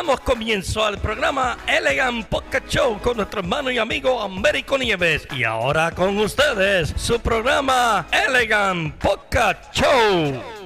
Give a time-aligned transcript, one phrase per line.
[0.00, 5.28] damos comienzo al programa Elegant Podcast Show con nuestro hermano y amigo Américo Nieves.
[5.36, 10.59] Y ahora con ustedes, su programa Elegant Podcast Show.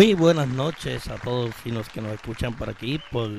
[0.00, 3.30] Muy buenas noches a todos los que nos escuchan por aquí por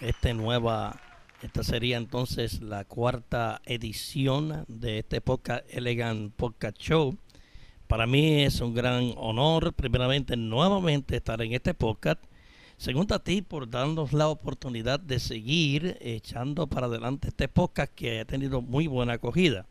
[0.00, 0.98] esta nueva,
[1.42, 7.18] esta sería entonces la cuarta edición de este podcast Elegant Podcast Show.
[7.86, 12.24] Para mí es un gran honor, primeramente, nuevamente estar en este podcast.
[12.78, 18.20] Segundo a ti por darnos la oportunidad de seguir echando para adelante este podcast que
[18.20, 19.66] ha tenido muy buena acogida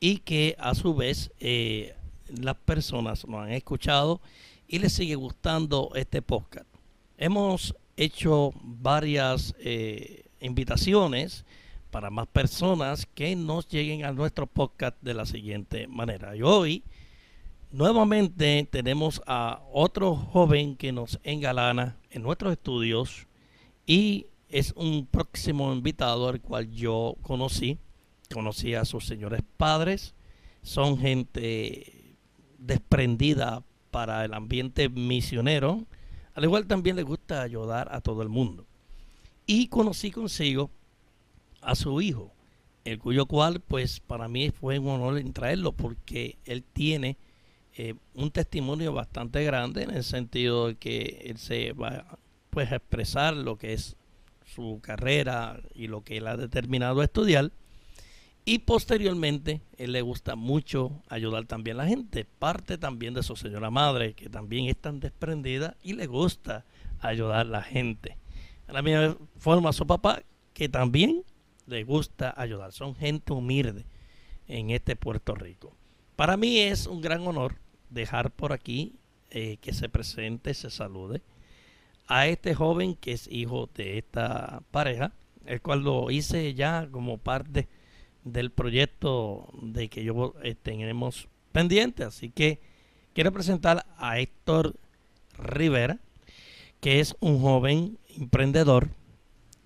[0.00, 1.96] y que a su vez eh,
[2.28, 4.20] las personas lo han escuchado
[4.68, 6.66] y les sigue gustando este podcast.
[7.18, 11.44] Hemos hecho varias eh, invitaciones
[11.90, 16.36] para más personas que nos lleguen a nuestro podcast de la siguiente manera.
[16.36, 16.82] Y hoy
[17.70, 23.26] nuevamente tenemos a otro joven que nos engalana en nuestros estudios
[23.86, 27.78] y es un próximo invitado al cual yo conocí.
[28.32, 30.14] Conocí a sus señores padres.
[30.62, 32.16] Son gente
[32.58, 35.86] desprendida para el ambiente misionero,
[36.34, 38.66] al igual también le gusta ayudar a todo el mundo.
[39.46, 40.70] Y conocí consigo
[41.60, 42.32] a su hijo,
[42.84, 47.16] el cuyo cual pues para mí fue un honor traerlo porque él tiene
[47.76, 52.18] eh, un testimonio bastante grande en el sentido de que él se va
[52.50, 53.96] pues a expresar lo que es
[54.44, 57.52] su carrera y lo que él ha determinado estudiar
[58.48, 62.24] y posteriormente, él le gusta mucho ayudar también a la gente.
[62.24, 66.64] Parte también de su señora madre, que también es tan desprendida y le gusta
[67.00, 68.16] ayudar a la gente.
[68.68, 70.22] De la misma forma, su papá,
[70.54, 71.24] que también
[71.66, 72.70] le gusta ayudar.
[72.70, 73.84] Son gente humilde
[74.46, 75.74] en este Puerto Rico.
[76.14, 77.56] Para mí es un gran honor
[77.90, 78.94] dejar por aquí
[79.30, 81.20] eh, que se presente, se salude
[82.06, 85.10] a este joven que es hijo de esta pareja,
[85.46, 87.66] el cual lo hice ya como parte
[88.26, 92.04] del proyecto de que yo eh, tenemos pendiente.
[92.04, 92.60] Así que
[93.14, 94.74] quiero presentar a Héctor
[95.38, 95.98] Rivera,
[96.80, 98.88] que es un joven emprendedor,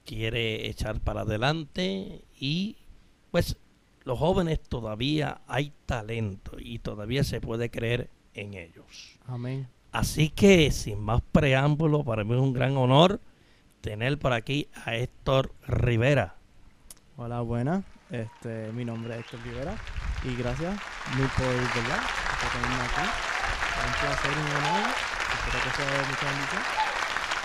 [0.04, 2.76] quiere echar para adelante y
[3.30, 3.56] pues
[4.04, 9.18] los jóvenes todavía hay talento y todavía se puede creer en ellos.
[9.26, 9.68] Amén.
[9.92, 13.20] Así que sin más preámbulo, para mí es un gran honor
[13.80, 16.36] tener por aquí a Héctor Rivera.
[17.16, 17.84] Hola, buenas.
[18.10, 19.74] Este, mi nombre es Héctor Rivera
[20.24, 20.74] y gracias
[21.16, 22.00] muy por, ¿verdad?
[22.40, 23.08] por tenerme aquí.
[23.78, 24.90] Es un placer y un honor.
[25.32, 26.62] Espero que sea de mucha bendición.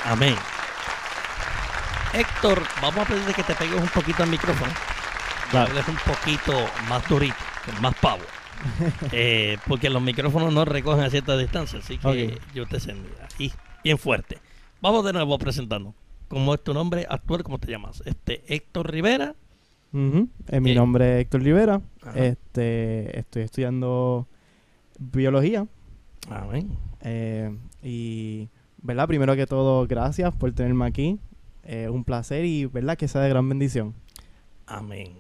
[0.06, 0.36] Amén.
[2.14, 4.72] Héctor, vamos a pedirle que te pegues un poquito al micrófono.
[5.54, 5.70] Vale.
[5.70, 6.54] hables un poquito
[6.90, 7.36] más durito,
[7.82, 8.24] más pavo.
[9.12, 13.54] Eh, porque los micrófonos no recogen a cierta distancia, así que yo te sendo aquí
[13.84, 14.40] bien fuerte.
[14.82, 15.94] Vamos de nuevo presentando.
[16.30, 17.44] ¿Cómo es tu nombre actual?
[17.44, 18.02] ¿Cómo te llamas?
[18.06, 19.36] Este Héctor Rivera.
[19.96, 21.82] Eh, mi Eh, nombre es Héctor Rivera.
[22.02, 22.20] Ajá.
[22.20, 24.28] Este, estoy estudiando
[25.00, 25.68] biología.
[26.30, 26.70] Amén.
[27.02, 28.50] eh, y,
[28.82, 29.08] ¿verdad?
[29.08, 31.20] Primero que todo, gracias por tenerme aquí.
[31.64, 32.98] Es un placer y, ¿verdad?
[32.98, 33.94] Que sea de gran bendición.
[34.66, 35.14] Amén.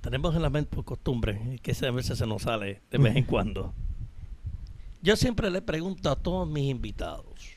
[0.00, 3.24] Tenemos en la mente por costumbre que a veces se nos sale de vez en
[3.26, 3.74] cuando.
[5.02, 7.56] Yo siempre le pregunto a todos mis invitados,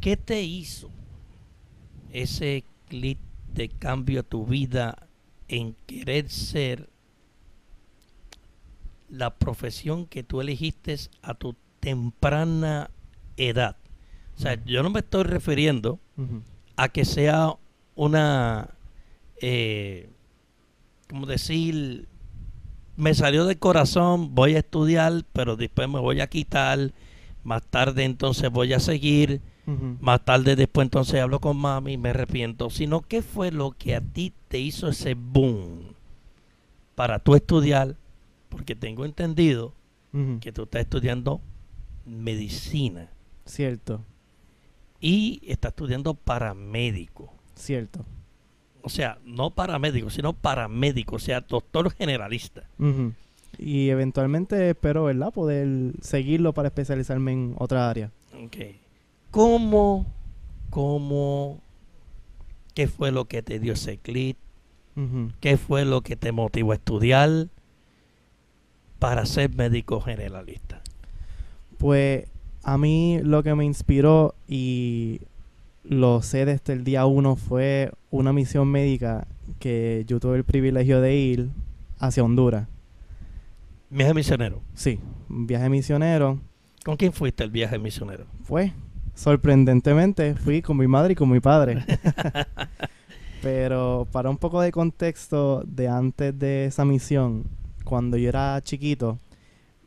[0.00, 0.90] ¿qué te hizo
[2.12, 3.18] ese clic
[3.54, 5.08] de cambio a tu vida
[5.48, 6.88] en querer ser
[9.08, 12.90] la profesión que tú elegiste a tu temprana
[13.36, 13.76] edad?
[14.36, 16.00] O sea, yo no me estoy refiriendo
[16.76, 17.54] a que sea
[17.94, 18.70] una,
[19.40, 20.10] eh,
[21.08, 22.08] como decir,
[22.96, 26.92] me salió del corazón, voy a estudiar, pero después me voy a quitar,
[27.42, 29.40] más tarde entonces voy a seguir,
[30.00, 33.96] Más tarde después entonces hablo con mami y me arrepiento, sino qué fue lo que
[33.96, 35.94] a ti te hizo ese boom
[36.94, 37.96] para tú estudiar,
[38.48, 39.74] porque tengo entendido
[40.40, 41.40] que tú estás estudiando
[42.06, 43.10] medicina
[43.46, 44.00] Cierto.
[45.00, 47.32] y estás estudiando paramédico.
[47.56, 48.04] Cierto.
[48.82, 52.68] O sea, no paramédico, sino paramédico, o sea, doctor generalista.
[53.58, 55.32] Y eventualmente espero, ¿verdad?
[55.32, 58.10] Poder seguirlo para especializarme en otra área.
[58.44, 58.56] Ok.
[59.34, 60.06] ¿Cómo,
[60.70, 61.58] cómo,
[62.72, 64.36] qué fue lo que te dio ese clic?
[65.40, 67.48] ¿Qué fue lo que te motivó a estudiar
[69.00, 70.82] para ser médico generalista?
[71.78, 72.28] Pues
[72.62, 75.22] a mí lo que me inspiró y
[75.82, 79.26] lo sé desde el día uno fue una misión médica
[79.58, 81.48] que yo tuve el privilegio de ir
[81.98, 82.68] hacia Honduras.
[83.90, 84.62] Viaje misionero.
[84.74, 86.38] Sí, un viaje misionero.
[86.84, 88.26] ¿Con quién fuiste el viaje misionero?
[88.44, 88.72] Fue,
[89.14, 91.84] sorprendentemente, fui con mi madre y con mi padre.
[93.42, 97.44] Pero para un poco de contexto de antes de esa misión,
[97.84, 99.18] cuando yo era chiquito,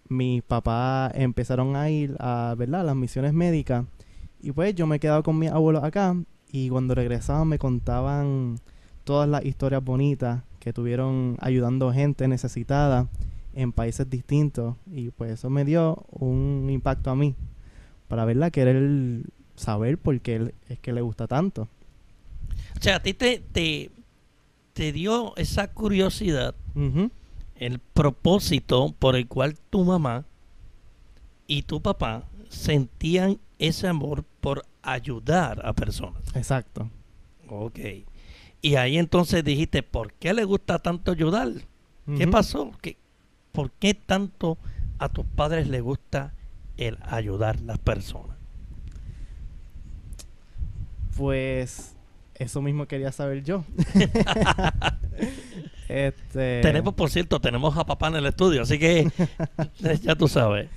[0.09, 2.85] mis papás empezaron a ir a, ¿verdad?
[2.85, 3.85] las misiones médicas.
[4.39, 6.15] Y pues yo me he quedado con mis abuelos acá
[6.51, 8.59] y cuando regresaban me contaban
[9.03, 13.07] todas las historias bonitas que tuvieron ayudando gente necesitada
[13.55, 14.75] en países distintos.
[14.85, 17.35] Y pues eso me dio un impacto a mí
[18.07, 19.21] para verla querer
[19.55, 21.67] saber por qué él- es que le gusta tanto.
[22.79, 23.91] O sea, a ti te, te,
[24.73, 26.53] te dio esa curiosidad,
[27.55, 30.25] el propósito por el cual tu mamá
[31.47, 36.21] y tu papá sentían ese amor por ayudar a personas.
[36.35, 36.89] Exacto.
[37.49, 37.79] Ok.
[38.61, 41.49] Y ahí entonces dijiste, ¿por qué le gusta tanto ayudar?
[42.17, 42.71] ¿Qué pasó?
[42.81, 42.95] ¿Qué,
[43.51, 44.57] ¿Por qué tanto
[44.99, 46.33] a tus padres les gusta
[46.77, 48.37] el ayudar a las personas?
[51.17, 51.95] Pues
[52.35, 53.63] eso mismo quería saber yo.
[55.89, 59.11] este, Tenemos, por cierto, tenemos a papá en el estudio, así que
[60.01, 60.69] ya tú sabes.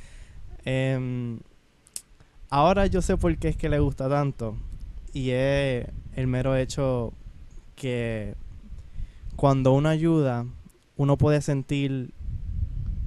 [0.65, 1.39] em,
[2.49, 4.57] ahora yo sé por qué es que le gusta tanto.
[5.13, 7.13] Y es el mero hecho
[7.75, 8.35] que
[9.37, 10.47] cuando uno ayuda,
[10.97, 12.13] uno puede sentir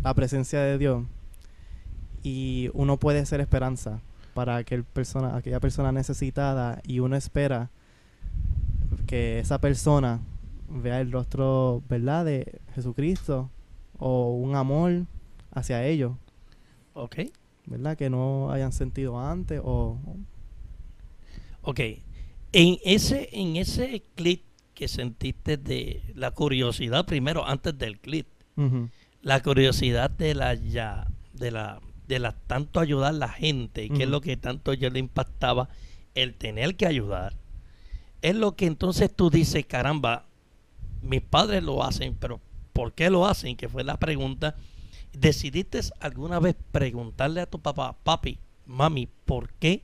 [0.03, 1.03] la presencia de Dios
[2.23, 3.99] y uno puede ser esperanza
[4.33, 7.69] para aquel persona, aquella persona necesitada y uno espera
[9.05, 10.21] que esa persona
[10.69, 13.49] vea el rostro, ¿verdad?, de Jesucristo
[13.99, 15.05] o un amor
[15.51, 16.13] hacia ellos,
[16.93, 17.17] Ok.
[17.65, 19.99] ¿verdad?, que no hayan sentido antes o...
[21.61, 21.79] Ok.
[22.51, 24.43] En ese, en ese clip
[24.73, 28.27] que sentiste de la curiosidad, primero, antes del clip,
[29.21, 33.89] la curiosidad de la ya, de la, de la tanto ayudar a la gente, y
[33.89, 35.69] que es lo que tanto yo le impactaba,
[36.15, 37.33] el tener que ayudar,
[38.21, 40.25] es lo que entonces tú dices, caramba,
[41.01, 42.39] mis padres lo hacen, pero
[42.71, 43.55] ¿por qué lo hacen?
[43.55, 44.55] Que fue la pregunta.
[45.11, 49.83] ¿Decidiste alguna vez preguntarle a tu papá, papi, mami, ¿por qué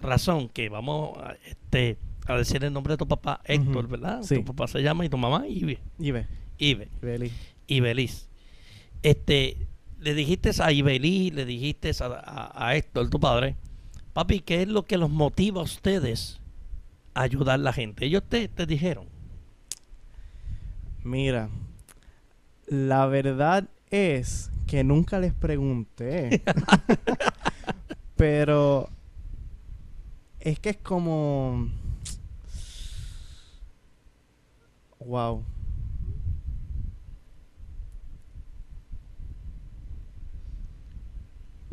[0.00, 0.48] razón?
[0.48, 3.86] Que vamos a, este, a decir el nombre de tu papá, Héctor.
[3.88, 4.22] ¿verdad?
[4.22, 4.36] Sí.
[4.36, 5.78] Tu papá se llama y tu mamá, Ibe.
[6.58, 7.32] Ibe Beli.
[7.66, 8.28] y Belis.
[9.02, 9.58] Este,
[10.04, 13.56] le dijiste a Ibelí, le dijiste a, a- a Héctor, tu padre,
[14.12, 16.40] papi, ¿qué es lo que los motiva a ustedes
[17.14, 18.04] a ayudar a la gente?
[18.04, 19.06] Ellos te, te dijeron.
[21.02, 21.48] Mira,
[22.66, 26.42] la verdad es que nunca les pregunté.
[28.16, 28.88] Pero
[30.40, 31.68] es que es como...
[35.00, 35.44] Wow.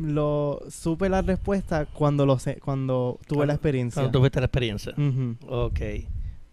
[0.02, 4.02] Lo supe la respuesta cuando lo sé, cuando tuve la experiencia.
[4.02, 4.94] Cuando tuviste la experiencia.
[4.96, 5.36] Ujú.
[5.46, 5.80] Ok,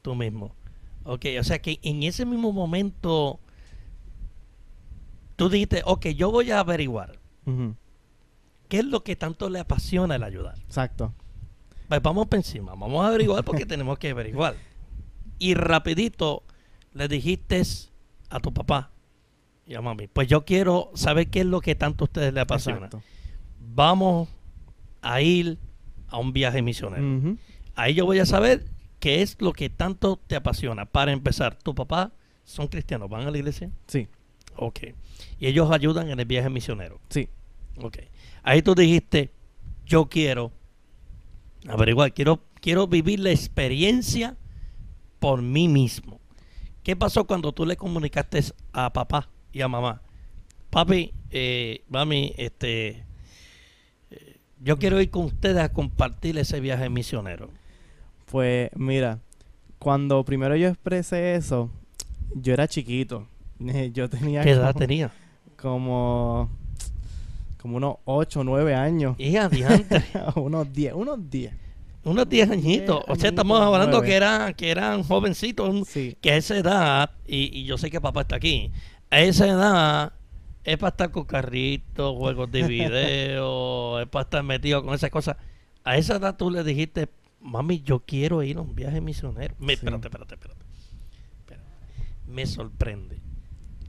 [0.02, 0.56] tú mismo.
[1.04, 3.40] Ok, o sea que en ese mismo momento
[5.36, 7.18] tú dijiste, ok, yo voy a averiguar
[8.68, 10.60] qué es lo que tanto le apasiona el ayudar.
[10.60, 11.14] Exacto.
[11.88, 14.56] Pues vamos por encima, vamos a averiguar porque tenemos que averiguar.
[15.40, 16.44] Y rapidito
[16.94, 17.64] le dijiste
[18.30, 18.92] a tu papá
[19.66, 22.44] y a mami, pues yo quiero saber qué es lo que tanto a ustedes les
[22.44, 22.86] apasiona.
[22.86, 23.02] Exacto.
[23.74, 24.30] Vamos
[25.02, 25.58] a ir
[26.08, 27.38] a un viaje misionero.
[27.76, 28.66] Ahí yo voy a saber
[29.00, 30.86] qué es lo que tanto te apasiona.
[30.86, 32.12] Para empezar, tu papá
[32.44, 33.72] son cristianos, van a la iglesia.
[33.88, 34.08] Sí,
[34.56, 34.80] Ok.
[35.40, 37.00] Y ellos ayudan en el viaje misionero.
[37.10, 37.30] sí.
[37.82, 37.98] Ok.
[38.44, 39.32] Ahí tú dijiste,
[39.86, 40.52] yo quiero
[41.68, 44.36] averiguar, quiero, quiero vivir la experiencia
[45.20, 46.20] por mí mismo.
[46.84, 48.42] ¿Qué pasó cuando tú le comunicaste
[48.74, 50.02] a papá y a mamá?
[50.70, 53.06] Papi, eh, mami, este,
[54.60, 57.50] yo quiero ir con ustedes a compartir ese viaje misionero.
[58.26, 59.20] Pues mira,
[59.80, 61.70] cuando primero yo expresé eso,
[62.36, 63.28] yo era chiquito.
[63.94, 65.12] Yo tenía ¿Qué edad tenía?
[65.62, 66.50] como,
[67.62, 69.16] como unos 8 o 9 años.
[69.20, 70.02] Y adiante.
[70.36, 71.54] unos 10, unos 10.
[72.06, 73.04] Unos 10 añitos.
[73.06, 75.90] o sea, estamos hablando que, era, que eran jovencitos.
[75.90, 76.16] Sí.
[76.22, 78.72] Que a esa edad, y, y yo sé que papá está aquí,
[79.10, 80.14] a esa edad
[80.64, 85.38] es para estar con carritos, juegos de video, es para estar metido con esas cosas.
[85.84, 89.56] A esa edad tú le dijiste, mami, yo quiero ir a un viaje misionero.
[89.60, 89.86] Me, Sí.
[89.86, 90.66] Espérate, espérate, espérate.
[91.40, 91.66] Espérate.
[92.28, 93.22] Me sorprende.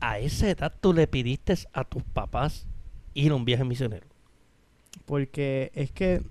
[0.00, 2.66] A esa edad tú le pidiste a tus papás
[3.14, 4.06] ir a un viaje misionero.
[5.04, 6.22] Porque es que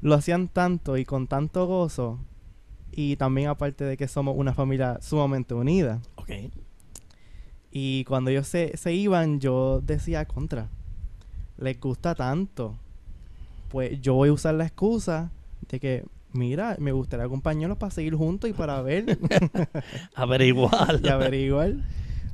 [0.00, 2.20] lo hacían tanto y con tanto gozo.
[2.90, 6.00] Y también aparte de que somos una familia sumamente unida.
[6.16, 6.30] Ok.
[7.72, 10.68] Y cuando ellos se, se iban, yo decía contra.
[11.58, 12.76] Les gusta tanto.
[13.70, 15.30] Pues yo voy a usar la excusa
[15.70, 19.18] de que, mira, me gustaría acompañarlos para seguir juntos y para ver
[20.14, 21.00] Averiguar.
[21.02, 21.74] y averiguar.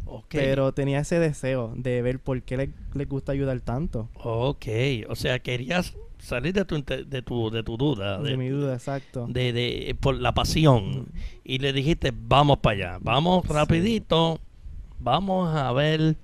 [0.06, 0.24] Ok.
[0.30, 4.08] Pero tenía ese deseo de ver por qué les, les gusta ayudar tanto.
[4.22, 4.66] Ok.
[5.08, 8.18] O sea, querías salir de tu, de tu, de tu duda.
[8.20, 9.26] De mi duda, exacto.
[9.28, 11.06] de, de- por la pasión
[11.44, 13.52] y le dijiste vamos para allá vamos Sí.
[15.00, 16.16] Vamos a ver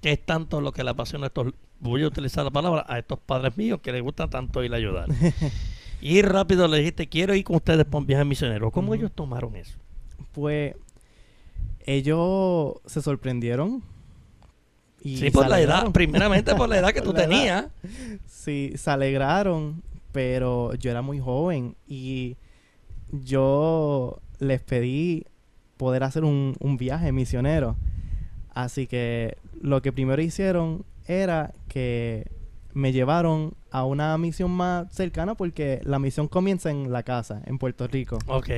[0.00, 2.98] qué es tanto lo que le apasiona a estos voy a utilizar la palabra a
[2.98, 5.08] estos padres míos que les gusta tanto ir a ayudar
[6.00, 9.56] y rápido le dijiste quiero ir con ustedes por un viaje misionero ¿cómo ellos tomaron
[9.56, 9.78] eso?
[10.32, 10.74] Pues
[11.84, 13.82] ellos se sorprendieron.
[15.04, 17.28] Y sí por la edad primeramente por la edad que tú edad.
[17.28, 17.66] tenías
[18.28, 22.36] Sí, se alegraron, pero yo era muy joven y
[23.10, 25.26] yo les pedí
[25.76, 27.76] poder hacer un, un viaje misionero.
[28.54, 32.26] Así que lo que primero hicieron era que
[32.74, 37.58] me llevaron a una misión más cercana porque la misión comienza en la casa, en
[37.58, 38.18] Puerto Rico.
[38.26, 38.48] ok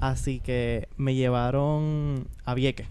[0.00, 2.86] Así que me llevaron a Vieques,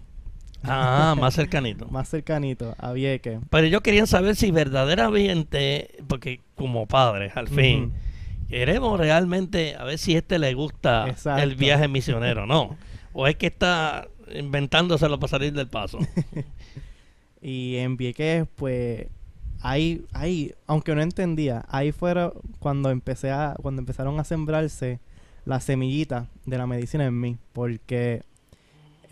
[0.62, 3.38] ah más cercanito más cercanito, a Vieques.
[3.50, 7.92] pero ellos querían saber si verdaderamente porque como padres al fin.
[8.48, 11.42] Queremos realmente a ver si a este le gusta Exacto.
[11.42, 12.76] el viaje misionero, ¿no?
[13.12, 15.98] O es que está inventándoselo para salir del paso.
[17.40, 19.06] Y en Vieques, pues,
[19.60, 24.98] ahí, ahí, aunque no entendía, ahí fuera cuando empecé a, cuando empezaron a sembrarse
[25.44, 28.22] las semillitas de la medicina en mí, porque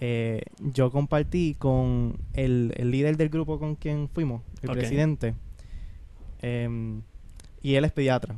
[0.00, 5.34] eh, yo compartí con el, el líder del grupo con quien fuimos, el presidente,
[6.42, 7.02] em,
[7.62, 8.36] y él es pediatra.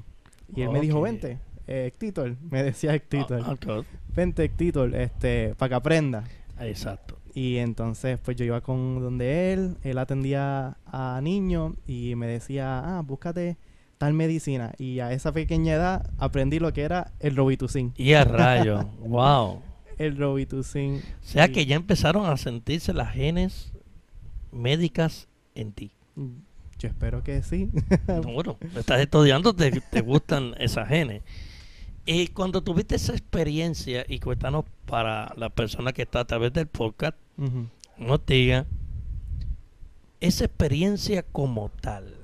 [0.55, 3.85] Y él me dijo, vente, eh, Héctor, me decía Héctor, Ah, ok.
[4.15, 6.25] vente Héctor, este, para que aprenda.
[6.61, 7.19] Exacto.
[7.35, 12.99] Y entonces, pues yo iba con donde él, él atendía a niños y me decía,
[12.99, 13.57] ah, búscate
[13.99, 14.73] tal medicina.
[14.79, 17.93] Y a esa pequeña edad aprendí lo que era el Robitussin.
[17.97, 19.61] Y a rayo, wow.
[19.99, 20.97] El Robitussin.
[20.97, 23.73] O sea que ya empezaron a sentirse las genes
[24.53, 25.93] médicas en ti.
[26.79, 27.71] Yo espero que sí.
[28.07, 31.23] No, bueno, estás estudiando, te, te gustan esas genes.
[32.11, 36.67] Y cuando tuviste esa experiencia, y cuéntanos para la persona que está a través del
[36.67, 37.67] podcast, Ujú.
[37.99, 38.65] nos diga
[40.19, 42.15] esa experiencia como tal.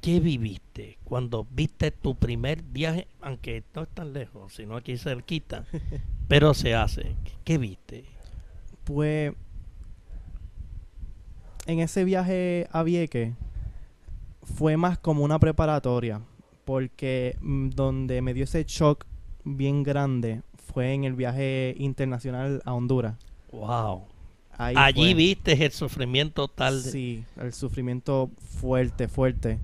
[0.00, 5.64] ¿Qué viviste cuando viste tu primer viaje, aunque no es tan lejos, sino aquí cerquita,
[6.26, 7.14] pero se hace?
[7.44, 8.04] ¿Qué viste?
[8.82, 9.32] Pues
[11.66, 13.32] en ese viaje a Vieques
[14.42, 16.20] fue más como una preparatoria,
[16.70, 19.04] porque mm, donde me dio ese shock
[19.42, 23.16] bien grande fue en el viaje internacional a Honduras.
[23.50, 24.04] Wow.
[24.52, 25.14] Ahí Allí fue.
[25.14, 26.90] viste el sufrimiento tal de...
[26.92, 29.58] Sí, el sufrimiento fuerte, fuerte,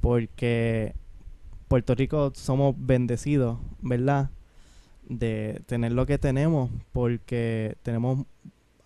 [0.00, 0.94] porque
[1.68, 4.30] Puerto Rico somos bendecidos, ¿verdad?
[5.06, 8.24] De tener lo que tenemos, porque tenemos,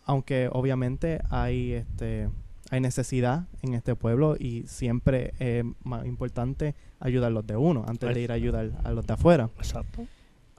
[0.05, 2.29] aunque obviamente hay este
[2.73, 7.85] hay necesidad en este pueblo y siempre es más importante ayudar a los de uno
[7.87, 9.51] antes de ir a ayudar a los de afuera.
[9.59, 10.07] Exacto.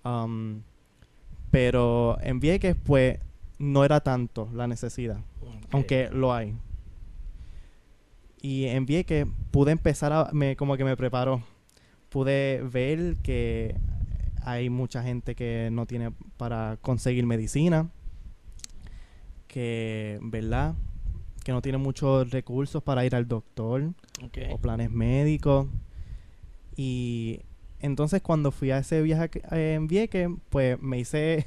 [0.05, 0.61] Um,
[1.51, 3.19] pero en Vieques, pues,
[3.57, 5.17] no era tanto la necesidad
[5.73, 6.55] aunque lo hay.
[8.41, 11.43] Y en Vieques pude empezar a, me, como que me preparó.
[12.09, 13.75] Pude ver que
[14.43, 17.89] hay mucha gente que no tiene para conseguir medicina,
[19.47, 20.75] que, ¿verdad?
[21.43, 23.91] Que no tiene muchos recursos para ir al doctor
[24.51, 25.67] o planes médicos.
[26.75, 27.41] Y
[27.79, 31.45] entonces cuando fui a ese viaje eh, en Vieques, pues me hice,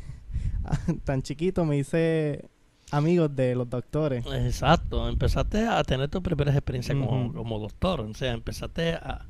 [1.05, 2.45] tan chiquito, me hice
[2.93, 4.25] amigos de los doctores.
[4.26, 9.26] Exacto, empezaste a tener tus primeras experiencias como, como doctor, o sea, empezaste a,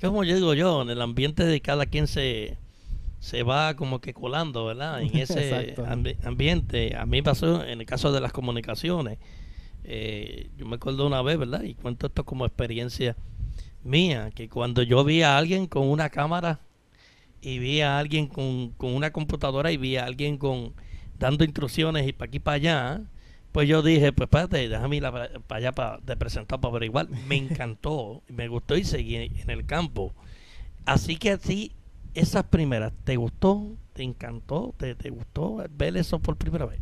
[0.00, 2.58] como yo digo yo, en el ambiente de cada quien se,
[3.20, 5.00] se va como que colando, ¿verdad?
[5.00, 6.96] En ese ambi- ambiente.
[6.96, 9.18] A mí pasó en el caso de las comunicaciones.
[9.84, 11.62] Eh, yo me acuerdo una vez, ¿verdad?
[11.62, 13.16] Y cuento esto como experiencia
[13.82, 16.60] mía, que cuando yo vi a alguien con una cámara
[17.40, 20.74] y vi a alguien con, con una computadora y vi a alguien con
[21.18, 23.02] dando instrucciones y para aquí para allá,
[23.52, 27.08] pues yo dije, pues espérate, déjame ir para allá para, presentar para averiguar.
[27.26, 30.14] Me encantó, me gustó y seguí en el campo.
[30.86, 31.72] Así que así,
[32.14, 33.76] esas primeras, ¿te gustó?
[33.92, 34.74] ¿Te encantó?
[34.78, 36.80] ¿Te, te gustó ver eso por primera vez?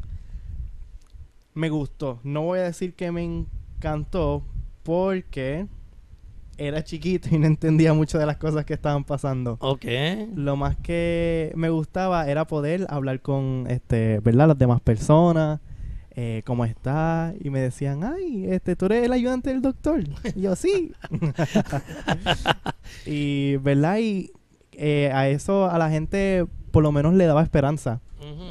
[1.58, 2.20] Me gustó.
[2.22, 4.44] No voy a decir que me encantó
[4.84, 5.66] porque
[6.56, 9.56] era chiquito y no entendía mucho de las cosas que estaban pasando.
[9.58, 9.84] Ok.
[10.36, 14.46] Lo más que me gustaba era poder hablar con, este, ¿verdad?
[14.46, 15.58] Las demás personas,
[16.12, 20.04] eh, cómo está, y me decían, ay, este, tú eres el ayudante del doctor.
[20.36, 20.92] Y yo, sí.
[23.04, 23.98] y, ¿verdad?
[23.98, 24.30] Y
[24.74, 28.00] eh, a eso a la gente por lo menos le daba esperanza.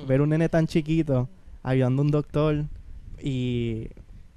[0.09, 1.29] Ver un nene tan chiquito
[1.63, 2.65] ayudando a un doctor
[3.21, 3.89] y...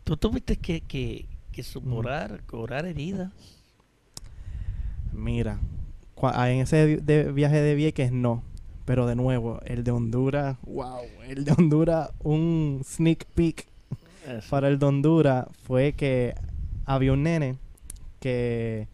[0.04, 3.30] ¿Tú tuviste que, que, que suporar, cobrar heridas?
[5.12, 5.60] Mira,
[6.20, 6.96] ah, en ese
[7.32, 8.42] viaje de Vieques no.
[8.87, 13.68] Pero de nuevo, el de Honduras, wow, el de Honduras, un sneak peek
[14.49, 16.34] para el de Honduras fue que
[16.87, 17.56] había un nene
[18.18, 18.88] que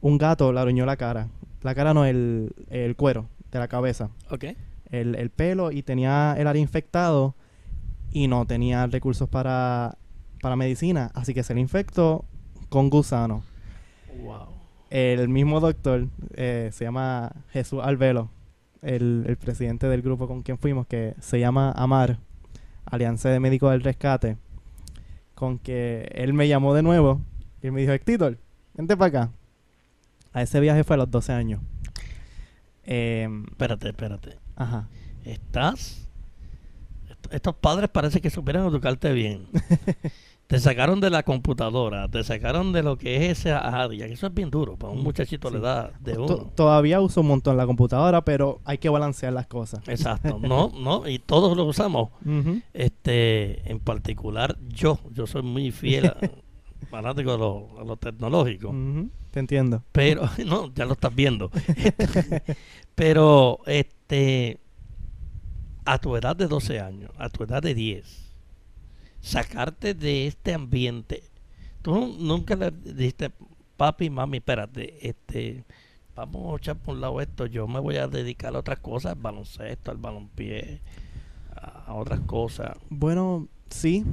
[0.00, 1.28] un gato le arañó la cara.
[1.62, 4.10] La cara no, el, el cuero de la cabeza.
[4.30, 4.44] Ok.
[4.90, 7.34] El, el pelo y tenía el área infectado
[8.12, 9.98] y no tenía recursos para,
[10.40, 11.10] para medicina.
[11.14, 12.24] Así que se le infectó
[12.68, 13.42] con gusano.
[14.22, 18.28] Wow el mismo doctor eh, se llama Jesús Alvelo,
[18.82, 22.18] el, el, presidente del grupo con quien fuimos, que se llama AMAR,
[22.86, 24.36] Alianza de Médicos del Rescate,
[25.34, 27.20] con que él me llamó de nuevo
[27.62, 28.38] y me dijo, Héctor,
[28.74, 29.32] vente para acá.
[30.32, 31.60] A ese viaje fue a los 12 años.
[32.84, 34.38] Em, espérate, espérate.
[34.56, 34.88] Ajá.
[35.24, 36.08] ¿Estás?
[37.30, 39.46] Estos padres parece que supieran educarte bien.
[40.50, 44.26] te sacaron de la computadora, te sacaron de lo que es ese área, que eso
[44.26, 46.50] es bien duro para un mm, muchachito de edad de uno.
[46.56, 49.86] Todavía uso un montón la computadora, pero hay que balancear las cosas.
[49.86, 52.10] Exacto, no, no, y todos lo usamos.
[52.72, 56.12] Este, en particular yo, yo soy muy fiel
[56.90, 58.74] fanático de lo, lo tecnológico.
[59.30, 59.84] Te entiendo.
[59.92, 61.50] Pero, no, ya lo estás viendo.
[62.94, 64.58] pero, este,
[65.84, 68.34] a tu edad de 12 años, a tu edad de 10,
[69.20, 71.22] sacarte de este ambiente.
[71.82, 73.30] Tú nunca le dijiste,
[73.76, 75.64] papi, mami, espérate, este,
[76.14, 79.12] vamos a echar por un lado esto, yo me voy a dedicar a otras cosas,
[79.12, 80.80] al baloncesto, al balonpié,
[81.56, 82.76] a, otras cosas.
[82.88, 84.04] Bueno, sí.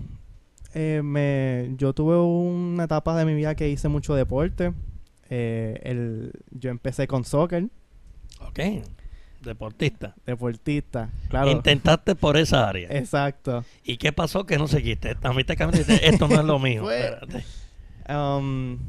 [0.73, 4.73] Eh, me, yo tuve una etapa de mi vida que hice mucho deporte.
[5.29, 7.67] Eh, el, yo empecé con soccer.
[8.47, 8.59] Ok.
[9.41, 10.15] Deportista.
[10.25, 11.51] Deportista, claro.
[11.51, 12.89] Intentaste por esa área.
[12.89, 13.63] Exacto.
[13.83, 15.15] ¿Y qué pasó que no seguiste?
[15.21, 16.89] A mí te esto no es lo mío.
[16.89, 17.45] Espérate.
[18.09, 18.79] Um,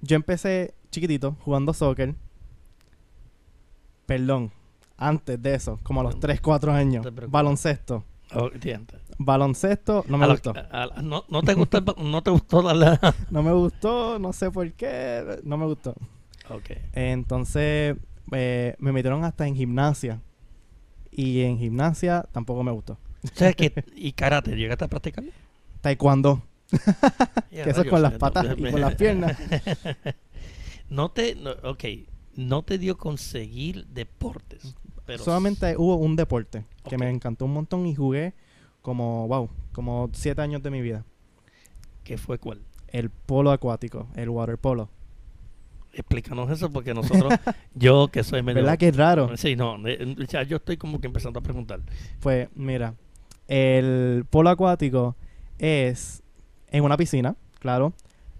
[0.00, 2.14] yo empecé chiquitito jugando soccer.
[4.06, 4.50] Perdón,
[4.96, 7.06] antes de eso, como a los 3, 4 años.
[7.28, 8.04] baloncesto.
[8.34, 8.50] Oh,
[9.18, 10.52] baloncesto no me gustó.
[11.02, 13.14] no, te gustó, no te gustó la...
[13.30, 15.94] no me gustó, no sé por qué, no me gustó.
[16.50, 16.70] Ok.
[16.92, 17.96] Entonces
[18.32, 20.20] eh, me metieron hasta en gimnasia.
[21.10, 22.98] Y en gimnasia tampoco me gustó.
[23.96, 24.54] ¿Y karate?
[24.56, 25.24] ¿Llegaste a practicar?
[25.80, 26.42] Taekwondo.
[27.50, 29.38] que eso es con las patas y con las piernas.
[30.90, 31.84] no te, ok,
[32.36, 34.74] no te dio conseguir deportes.
[35.06, 38.34] Pero Solamente hubo un deporte que me encantó un montón y jugué
[38.82, 41.04] como, wow, como siete años de mi vida.
[42.04, 42.60] ¿Qué fue cuál?
[42.88, 44.90] El polo acuático, el water polo
[46.00, 47.32] explícanos eso porque nosotros,
[47.74, 48.62] yo que soy medio...
[48.62, 49.36] ¿Verdad que es raro?
[49.36, 51.80] Sí, no, yo estoy como que empezando a preguntar.
[52.20, 52.94] Pues mira,
[53.46, 55.16] el polo acuático
[55.58, 56.22] es
[56.68, 57.92] en una piscina, claro.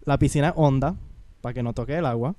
[0.04, 0.96] La piscina es honda,
[1.40, 2.34] para que no toque el agua,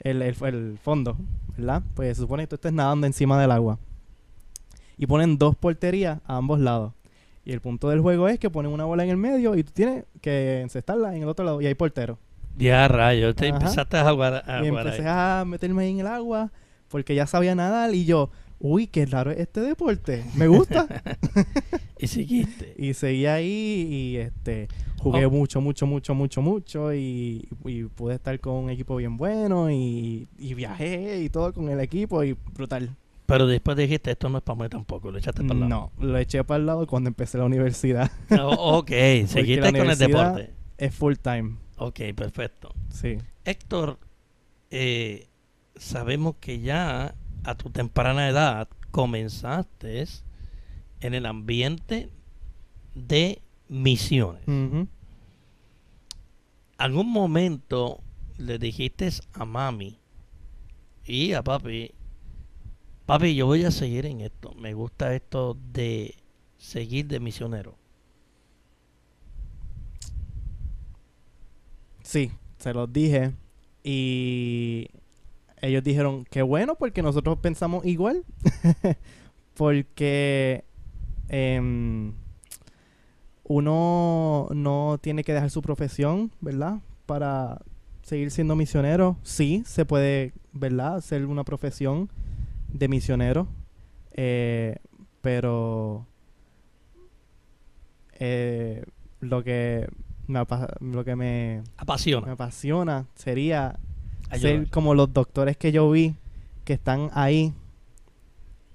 [0.00, 1.16] el, el, fondo,
[1.56, 1.82] ¿verdad?
[1.94, 3.78] Pues se supone que tú estés nadando encima del agua.
[4.96, 6.92] Y ponen dos porterías a ambos lados.
[7.44, 9.72] Y el punto del juego es que ponen una bola en el medio y tú
[9.72, 12.18] tienes que encestarla en el otro lado y hay portero.
[12.56, 14.42] Ya, rayo, te empezaste a jugar.
[14.46, 16.50] A y empecé a meterme ahí en el agua
[16.88, 20.86] porque ya sabía nadar y yo, uy, qué raro es este deporte, me gusta.
[21.98, 22.74] y seguiste.
[22.76, 24.68] y seguí ahí y este
[25.02, 25.30] jugué oh.
[25.30, 27.48] mucho, mucho, mucho, mucho, mucho y,
[27.96, 32.34] pude estar con un equipo bien bueno y, viajé y todo con el equipo y
[32.54, 32.94] brutal.
[33.26, 35.92] Pero después dijiste, esto no es para mí tampoco, lo echaste para el lado.
[35.98, 38.10] No, lo eché para el lado cuando empecé la universidad.
[38.38, 38.90] Oh, ok,
[39.26, 40.50] seguiste con el deporte.
[40.76, 41.56] Es full time.
[41.82, 42.72] Ok, perfecto.
[42.90, 43.18] Sí.
[43.44, 43.98] Héctor,
[44.70, 45.26] eh,
[45.74, 50.04] sabemos que ya a tu temprana edad comenzaste
[51.00, 52.08] en el ambiente
[52.94, 54.44] de misiones.
[56.78, 58.00] ¿Algún momento
[58.38, 59.98] le dijiste a mami
[61.04, 61.90] y a papi,
[63.06, 64.54] papi, yo voy a seguir en esto.
[64.54, 66.14] Me gusta esto de
[66.58, 67.81] seguir de misionero.
[72.02, 73.32] Sí, se los dije.
[73.84, 74.88] Y
[75.60, 78.24] ellos dijeron, qué bueno, porque nosotros pensamos igual.
[79.54, 80.64] porque
[81.28, 82.14] em,
[83.44, 86.80] uno no tiene que dejar su profesión, ¿verdad?
[87.06, 87.60] Para
[88.02, 89.16] seguir siendo misionero.
[89.22, 91.00] Sí, se puede, ¿verdad?
[91.00, 92.10] Ser una profesión
[92.68, 93.48] de misionero.
[94.12, 94.76] Eh,
[95.20, 96.06] pero
[98.18, 98.84] eh,
[99.20, 99.88] lo que
[100.26, 101.62] me apa- lo que me,
[102.26, 103.06] me Apasiona.
[103.14, 103.78] sería
[104.38, 106.14] ser como los doctores que yo vi
[106.64, 107.52] que están ahí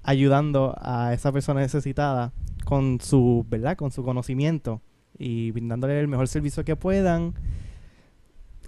[0.03, 2.31] ayudando a esa persona necesitada
[2.65, 3.75] con su, ¿verdad?
[3.77, 4.81] Con su conocimiento
[5.17, 7.33] y brindándole el mejor servicio que puedan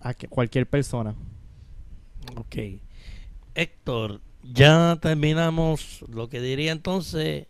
[0.02, 1.16] a que- cualquier persona.
[2.38, 2.56] Ok.
[3.56, 7.48] Héctor, ya terminamos lo que diría entonces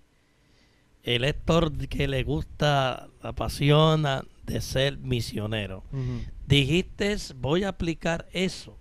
[1.03, 5.83] el Héctor que le gusta, la apasiona de ser misionero.
[5.91, 8.77] Ujú, Dijiste, voy a aplicar eso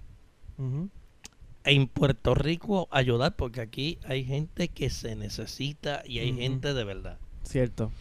[1.64, 6.85] en Puerto Rico ayudar porque aquí hay gente que se necesita y hay gente de
[6.85, 7.18] verdad.
[7.42, 7.92] Cierto.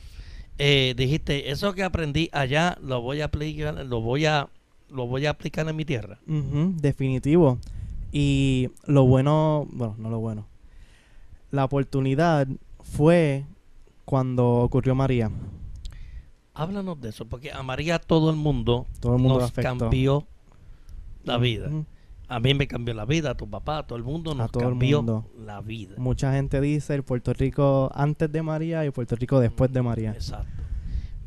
[0.58, 4.49] Eh, dijiste, eso que aprendí allá lo voy a aplicar, lo voy a,
[4.89, 6.17] lo voy a aplicar en mi tierra.
[6.25, 7.60] Definitivo.
[8.12, 10.47] Y lo bueno, bueno, no lo bueno.
[11.51, 12.47] La oportunidad
[12.82, 13.45] fue
[14.06, 15.30] cuando ocurrió María.
[16.57, 20.25] Háblanos de eso, porque a María todo el mundo Todo el mundo le nos cambió
[21.23, 21.67] la vida.
[21.67, 21.85] Ujú.
[22.29, 24.63] A mí me cambió la vida, a tu papá, a todo el mundo nos todo
[24.63, 25.29] cambió mundo.
[25.45, 25.95] la vida.
[25.97, 30.11] Mucha gente dice el Puerto Rico antes de María y Puerto Rico después de María.
[30.11, 30.63] Exacto.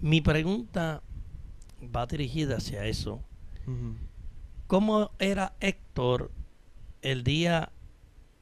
[0.02, 1.02] Mi pregunta
[1.94, 3.20] va dirigida hacia eso.
[3.66, 3.94] Ujú.
[4.66, 6.30] ¿Cómo era Héctor
[7.02, 7.70] el día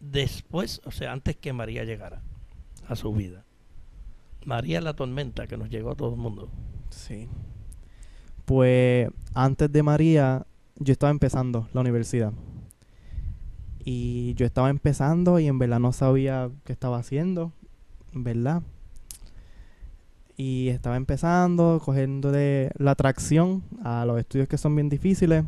[0.01, 2.23] después, o sea, antes que María llegara
[2.89, 3.45] a su vida?
[4.45, 6.49] María la tormenta que nos llegó a todo el mundo.
[6.99, 7.29] Sí.
[8.45, 12.33] Pues antes de María, yo estaba empezando la universidad.
[13.85, 17.53] Y yo estaba empezando y en verdad no sabía qué estaba haciendo,
[18.13, 18.63] ¿verdad?
[20.37, 25.45] Y estaba empezando, cogiendo de la atracción a los estudios que son bien difíciles.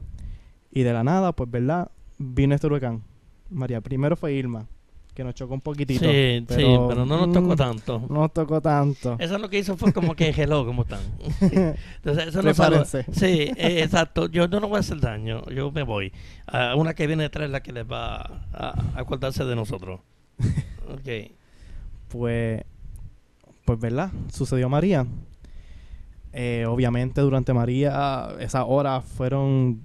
[0.70, 1.90] Y de la nada, pues, ¿verdad?
[2.16, 3.02] Vino este huracán.
[3.50, 4.68] María, primero fue Irma,
[5.14, 6.04] que nos chocó un poquitito.
[6.04, 8.06] Sí, sí, pero, pero no nos tocó mm, tanto.
[8.08, 9.16] No nos tocó tanto.
[9.18, 11.00] Eso lo que hizo fue como que hello, ¿cómo están?
[11.40, 13.04] Entonces, eso Prepárense.
[13.12, 14.28] Sí, eh, exacto.
[14.28, 15.44] Yo no voy a hacer daño.
[15.50, 16.12] Yo me voy.
[16.76, 20.00] Una que viene detrás es la que les va a, a acordarse de nosotros.
[20.90, 21.30] Ok.
[22.08, 22.64] Pues,
[23.64, 25.06] pues verdad, sucedió María.
[26.32, 29.82] Eh, obviamente durante María esas horas fueron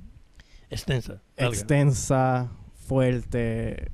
[0.70, 1.22] Extensa.
[1.38, 1.56] larga.
[1.56, 2.48] extensas,
[2.88, 3.90] fuertes,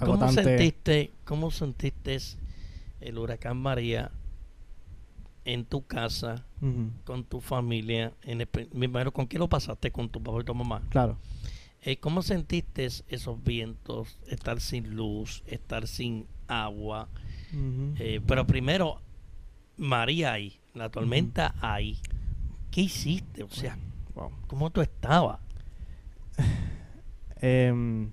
[0.00, 2.18] ¿Cómo sentiste, ¿Cómo sentiste
[3.00, 4.10] el huracán María
[5.44, 6.44] en tu casa,
[7.04, 8.12] con tu familia?
[8.22, 9.90] En el, me imagino, ¿con quién lo pasaste?
[9.90, 10.82] ¿Con tu papá y tu mamá?
[10.90, 11.16] Claro.
[11.82, 17.08] Eh, ¿Cómo sentiste esos vientos, estar sin luz, estar sin agua?
[17.52, 19.00] Eh, pero primero,
[19.76, 21.98] María ahí, la tormenta ahí.
[22.70, 23.42] ¿Qué hiciste?
[23.42, 23.78] O sea,
[24.14, 24.32] Wow.
[24.48, 25.38] ¿cómo tú estabas?
[27.40, 28.10] Em,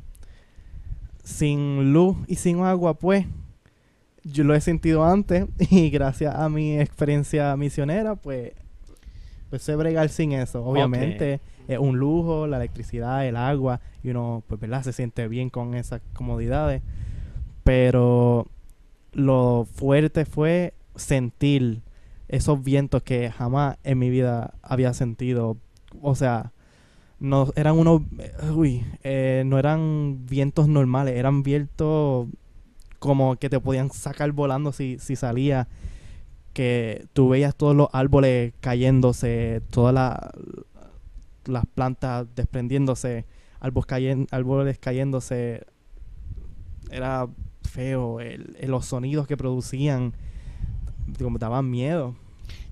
[1.26, 3.26] sin luz y sin agua, pues,
[4.24, 8.54] yo lo he sentido antes y gracias a mi experiencia misionera, pues,
[9.50, 10.64] pues sé bregar sin eso.
[10.64, 14.84] Obviamente es un lujo, la electricidad, el agua, y uno, pues, ¿verdad?
[14.84, 16.84] Se siente bien con esas comodidades.
[17.64, 18.48] Pero
[19.12, 21.82] lo fuerte fue sentir
[22.28, 25.58] esos vientos que jamás en mi vida había sentido.
[26.02, 26.54] O sea,
[27.26, 28.02] no eran unos,
[28.56, 32.28] uy, eh, no eran vientos normales, eran vientos
[33.00, 35.68] como que te podían sacar volando si, si salía,
[36.54, 40.32] que tú veías todos los árboles cayéndose, todas la-
[41.46, 43.26] las plantas desprendiéndose,
[43.60, 45.66] árboles, cayen- árboles cayéndose,
[46.92, 47.28] era
[47.64, 50.14] feo, el- los sonidos que producían,
[51.22, 52.16] como daban miedo.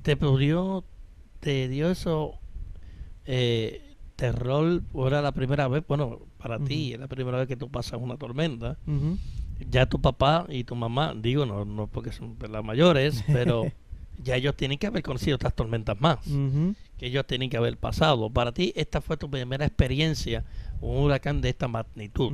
[0.02, 0.84] ¿Te dio,
[1.40, 2.40] te dio eso
[3.26, 3.93] eh,
[4.24, 4.82] terror?
[4.94, 5.84] ¿O era la primera vez?
[5.86, 8.78] Bueno, para ti es la primera vez que tú pasas una tormenta.
[9.70, 13.66] Ya tu papá y tu mamá, digo, no, no porque son las mayores, pero
[14.24, 16.20] ya ellos tienen que haber conocido otras tormentas más.
[16.98, 18.30] Que ellos tienen que haber pasado.
[18.30, 20.46] Para ti, esta fue tu primera experiencia,
[20.80, 22.32] un huracán de esta magnitud.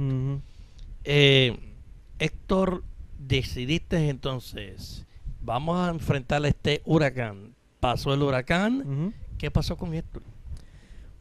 [1.06, 1.58] Eh,
[2.20, 2.84] Héctor,
[3.18, 5.08] decidiste entonces,
[5.42, 7.56] vamos a enfrentar este huracán.
[7.80, 9.14] Pasó el huracán.
[9.40, 10.22] ¿qué pasó con Héctor?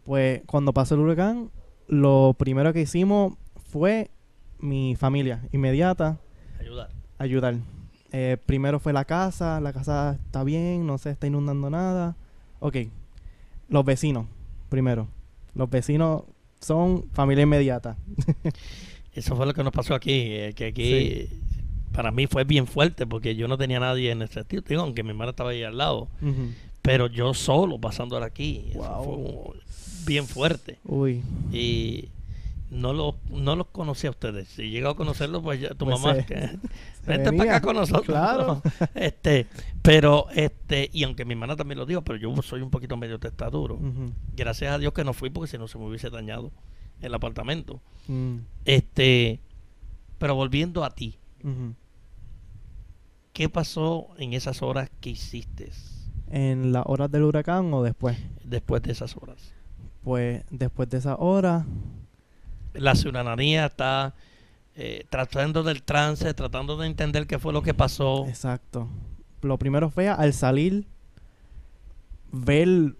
[0.08, 1.50] Pues cuando pasó el huracán,
[1.86, 3.34] lo primero que hicimos
[3.70, 4.10] fue
[4.58, 6.18] mi familia inmediata,
[6.58, 6.88] Ayudar.
[7.18, 7.56] ayudar.
[8.10, 12.16] Eh, primero fue la casa, la casa está bien, no se está inundando nada.
[12.60, 12.76] Ok,
[13.68, 14.24] los vecinos,
[14.70, 15.08] primero.
[15.54, 16.22] Los vecinos
[16.58, 17.98] son familia inmediata.
[19.12, 21.28] Eso fue lo que nos pasó aquí, eh, que aquí
[21.92, 25.10] para mí fue bien fuerte porque yo no tenía nadie en ese sentido, aunque mi
[25.10, 26.08] hermana estaba ahí al lado,
[26.80, 29.04] pero yo solo pasándola aquí, eso Wow.
[29.04, 29.67] fue un-
[30.06, 32.08] bien fuerte Uy, y
[32.70, 34.48] no los no los conocía a ustedes.
[34.48, 36.34] Si llegado a conocerlos, pues ya tu Pues mamá se- que,
[37.06, 38.04] vente para acá con nosotros.
[38.06, 38.62] Claro.
[38.94, 39.46] Este,
[39.82, 43.18] pero este y aunque mi hermana también lo dijo, pero yo soy un poquito medio
[43.18, 43.78] testaduro.
[44.36, 46.52] Gracias a Dios que no fui porque si no se me hubiese dañado
[47.00, 47.80] el apartamento.
[48.08, 49.40] mm, Este,
[50.18, 51.16] pero volviendo a ti.
[53.32, 55.70] ¿qué pasó en esas horas que hiciste
[56.30, 58.18] ¿En las horas del huracán o después?
[58.44, 59.52] después de esas horas?
[60.08, 61.66] Pues después de esa hora,
[62.72, 64.14] La ciudadanía está
[64.74, 68.24] eh, tratando del trance, tratando de entender qué fue lo que pasó.
[68.26, 68.88] exacto.
[69.42, 70.86] Lo primero fue al salir,
[72.32, 72.94] ver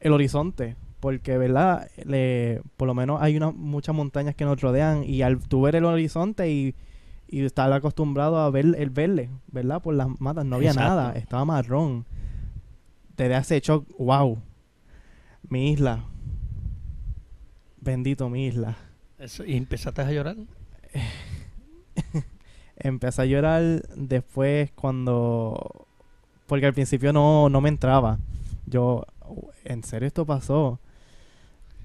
[0.00, 0.74] el horizonte.
[0.98, 1.88] Porque, ¿verdad?
[2.04, 5.04] Le- por lo menos hay unas muchas montañas que nos rodean.
[5.04, 6.74] Y al tú ver el horizonte y,
[7.28, 9.80] y estar acostumbrado a ver el verde, ¿verdad?
[9.80, 10.88] Por las matas, no había Exacto.
[10.88, 11.12] nada.
[11.12, 12.04] Estaba marrón.
[13.14, 14.38] Te da ese shock, wow.
[15.48, 16.04] Mi isla.
[17.88, 18.76] Bendito mi isla.
[19.18, 20.36] Eso- y empezaste a llorar.
[22.76, 23.62] Empecé a llorar
[23.96, 25.86] después cuando...
[26.46, 28.18] Porque al principio no, no me entraba.
[28.66, 29.04] Yo,
[29.64, 30.78] ¿en serio esto pasó?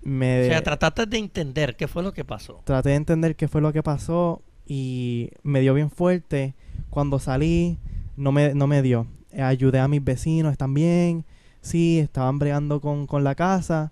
[0.03, 2.61] Me O sea, trataste de entender qué fue lo que pasó.
[2.65, 6.53] traté de entender qué fue lo que pasó y me dio bien fuerte.
[6.89, 7.77] Cuando salí,
[8.15, 9.07] no me, no me dio.
[9.37, 11.25] Ayudé a mis vecinos, están bien.
[11.61, 13.91] Sí, estaban bregando con, con la casa.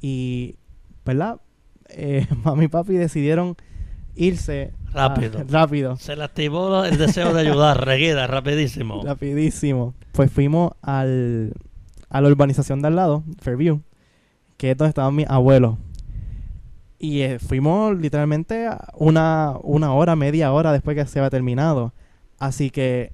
[0.00, 0.56] Y,
[1.04, 1.40] ¿verdad?
[1.94, 3.56] Eh, mami y papi decidieron
[4.14, 5.44] irse a- Rápido.
[5.48, 5.96] rápido.
[5.96, 9.02] Se le activó el deseo de ayudar, reguida, rapidísimo.
[9.04, 9.94] Rapidísimo.
[10.12, 11.54] Pues fuimos al,
[12.10, 13.80] a la urbanización de al lado, Fairview,
[14.58, 15.78] que es donde estaban mis abuelos.
[16.98, 21.92] Y eh, fuimos literalmente una, una hora, media hora después que se había terminado.
[22.38, 23.12] Así que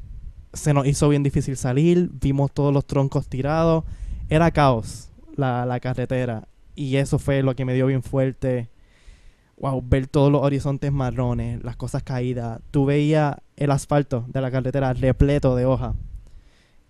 [0.52, 3.84] se nos hizo bien difícil salir, vimos todos los troncos tirados.
[4.28, 6.48] Era caos la, la carretera.
[6.78, 8.68] Y eso fue lo que me dio bien fuerte.
[9.56, 12.60] Wow, ver todos los horizontes marrones, las cosas caídas.
[12.70, 15.96] Tú veías el asfalto de la carretera repleto de hojas.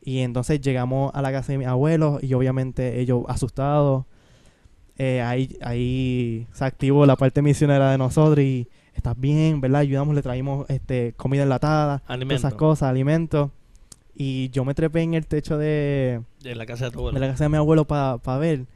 [0.03, 4.05] Y entonces llegamos a la casa de mis abuelos y obviamente ellos asustados.
[4.99, 9.81] Eh, ahí, ahí se activó la parte misionera de nosotros y estás bien, ¿verdad?
[9.81, 12.35] Ayudamos, le traímos este, comida enlatada, Alimento.
[12.35, 13.51] esas cosas, alimentos.
[14.15, 17.19] Y yo me trepé en el techo de, De la casa de tu de abuelo.
[17.21, 18.67] la casa de mi abuelo para ver.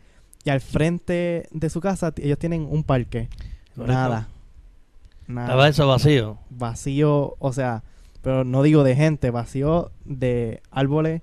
[0.45, 3.29] Y al frente de su casa ellos tienen un parque.
[3.75, 3.93] Correcto.
[3.93, 4.29] Nada.
[5.29, 5.47] Nada.
[5.47, 6.39] Estaba eso vacío.
[6.51, 7.85] Vacío, o sea,
[8.23, 11.23] pero no digo de gente, vacío de árboles.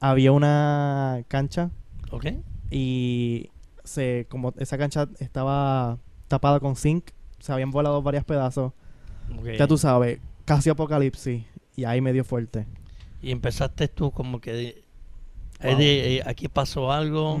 [0.00, 1.70] Había una cancha
[2.10, 2.26] ¿Ok?
[2.70, 3.50] y
[3.84, 8.72] se como esa cancha estaba tapada con zinc, se habían volado varios pedazos.
[9.38, 9.50] Ok.
[9.58, 11.44] Ya tú sabes, casi apocalipsis
[11.76, 12.66] y ahí medio fuerte.
[13.22, 14.52] Y empezaste tú como que...
[14.52, 14.82] de-
[15.62, 15.70] Wow.
[15.70, 17.40] ahí de, eh, aquí pasó algo.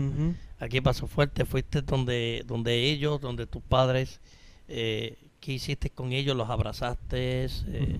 [0.58, 4.20] Aquí pasó fuerte, fuiste donde, donde ellos, donde tus padres,
[4.68, 6.36] eh, ¿qué hiciste con ellos?
[6.36, 7.44] ¿Los abrazaste?
[7.66, 7.98] Eh,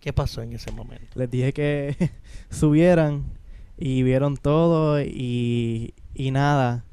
[0.00, 1.06] ¿Qué pasó en ese momento?
[1.14, 2.10] Les dije que
[2.50, 3.24] subieran
[3.76, 6.84] y vieron todo y, y nada.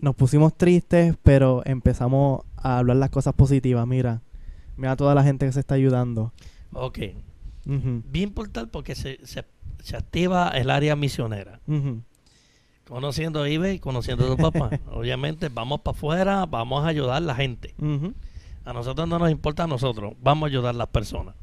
[0.00, 3.86] Nos pusimos tristes, pero empezamos a hablar las cosas positivas.
[3.86, 4.22] Mira,
[4.76, 6.32] mira toda la gente que se está ayudando.
[6.72, 6.98] Ok,
[7.66, 9.44] Ujú, bien importante porque se, se,
[9.82, 11.60] se activa el área misionera.
[11.66, 12.02] ujú.
[12.88, 14.70] Conociendo a Ibe y conociendo a tu papá.
[14.92, 17.74] Obviamente vamos para afuera, vamos a ayudar a la gente.
[18.64, 21.34] A nosotros no nos importa a nosotros, vamos a ayudar a las personas.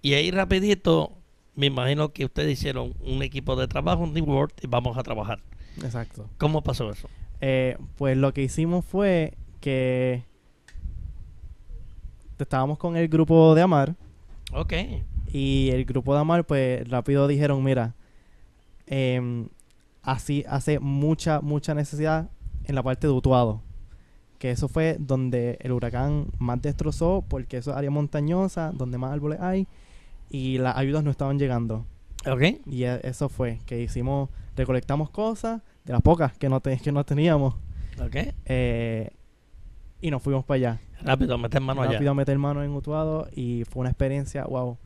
[0.00, 1.12] Y ahí rapidito,
[1.54, 5.40] me imagino que ustedes hicieron un equipo de trabajo, un teamwork, y vamos a trabajar.
[5.82, 6.28] Exacto.
[6.38, 7.08] ¿Cómo pasó eso?
[7.40, 10.24] Eh, pues lo que hicimos fue que
[12.38, 13.94] estábamos con el grupo de Amar
[14.52, 14.74] Ok,
[15.32, 17.94] y el grupo de Amar pues rápido dijeron, mira,
[18.86, 19.48] em,
[20.02, 22.30] así hace mucha, mucha necesidad
[22.64, 23.62] en la parte de Utuado.
[24.38, 29.12] Que eso fue donde el huracán más destrozó porque eso es área montañosa, donde más
[29.12, 29.68] árboles hay
[30.28, 31.84] y las ayudas no estaban llegando.
[32.26, 36.78] ok, Y e- eso fue, que hicimos, recolectamos cosas de las pocas que no, te-
[36.78, 37.54] que no teníamos
[38.04, 38.16] ok.
[38.46, 39.10] eh,
[40.00, 40.80] y nos fuimos para allá.
[41.02, 42.14] Rápido, meter mano Rápido allá.
[42.14, 44.76] meter mano en Utuado y fue una experiencia, wow,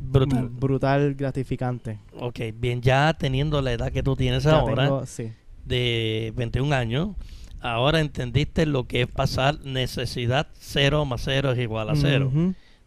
[0.00, 0.48] Brutal.
[0.48, 1.98] brutal, gratificante.
[2.18, 5.32] Ok, bien, ya teniendo la edad que tú tienes Ya ahora, tengo- sí,
[5.64, 7.08] de 21 años,
[7.60, 12.30] ahora entendiste lo que es pasar necesidad cero más cero es igual a cero.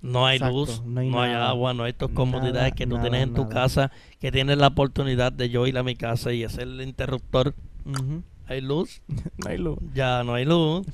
[0.01, 1.49] No hay Exacto, luz, no no hay hay, nada.
[1.49, 3.53] agua, no hay estas Nada, comodidades que tú nada, tienes en tu nada.
[3.53, 7.53] casa, que tienes la oportunidad de yo ir a mi casa y hacer el interruptor.
[7.85, 8.23] Ujú.
[8.47, 9.01] Hay luz,
[9.37, 9.77] No hay luz.
[9.93, 10.87] ya no hay luz.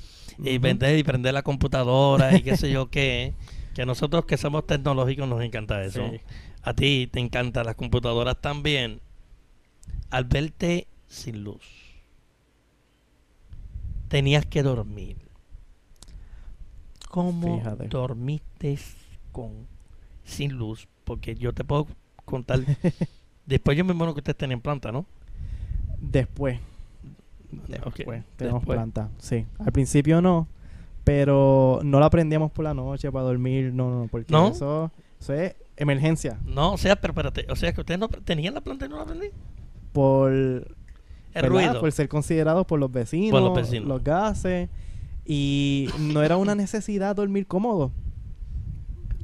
[0.43, 3.33] Y prender y prender la computadora y qué sé yo qué.
[3.77, 6.09] Que a nosotros que somos tecnológicos nos encanta eso.
[6.09, 6.19] Sí.
[6.63, 9.01] A ti te encantan las computadoras también.
[10.09, 11.61] Al verte sin luz,
[14.07, 15.17] tenías que dormir.
[17.07, 17.87] ¿Cómo Fíjate.
[17.89, 18.79] dormiste
[19.31, 19.67] con
[20.23, 20.87] sin luz?
[21.03, 21.85] Porque yo te puedo
[22.25, 22.61] contar.
[23.45, 25.05] después yo me imagino que ustedes tenían planta, ¿no?
[25.99, 26.59] Después.
[27.67, 28.23] Después.
[28.37, 28.75] Tenemos después.
[28.75, 29.11] planta.
[29.19, 29.45] Sí.
[29.59, 30.47] Al principio no.
[31.07, 33.71] Pero no la prendíamos por la noche para dormir.
[33.73, 34.49] No, no, porque ¿No?
[34.49, 34.91] eso,
[35.21, 36.37] eso es emergencia.
[36.43, 37.45] No, o sea, pero espérate.
[37.49, 39.27] O sea, que ustedes no tenían la planta y no la prendí.
[39.93, 40.65] Por El
[41.33, 41.47] ¿verdad?
[41.49, 41.79] ruido.
[41.79, 43.87] Por ser considerados por los vecinos, Por los vecinos.
[43.87, 44.67] los gases.
[45.25, 47.93] Y no era una necesidad dormir cómodo.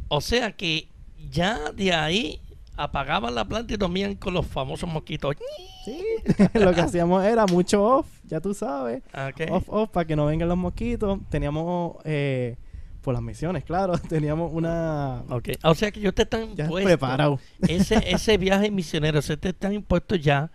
[0.07, 0.87] O sea que
[1.29, 2.39] ya de ahí
[2.77, 5.35] apagaban la planta y dormían con los famosos mosquitos.
[5.83, 6.01] Sí.
[6.53, 9.03] Lo que hacíamos era mucho off, ya tú sabes.
[9.13, 9.49] Ok.
[9.51, 11.19] Off, off, para que no vengan los mosquitos.
[11.29, 12.57] Teníamos, eh,
[13.01, 15.23] por las misiones, claro, teníamos una...
[15.29, 15.49] Ok.
[15.63, 16.87] O sea que yo te están Ya impuesto.
[16.87, 17.39] preparado.
[17.67, 20.51] Ese, ese viaje misionero, se te están impuestos ya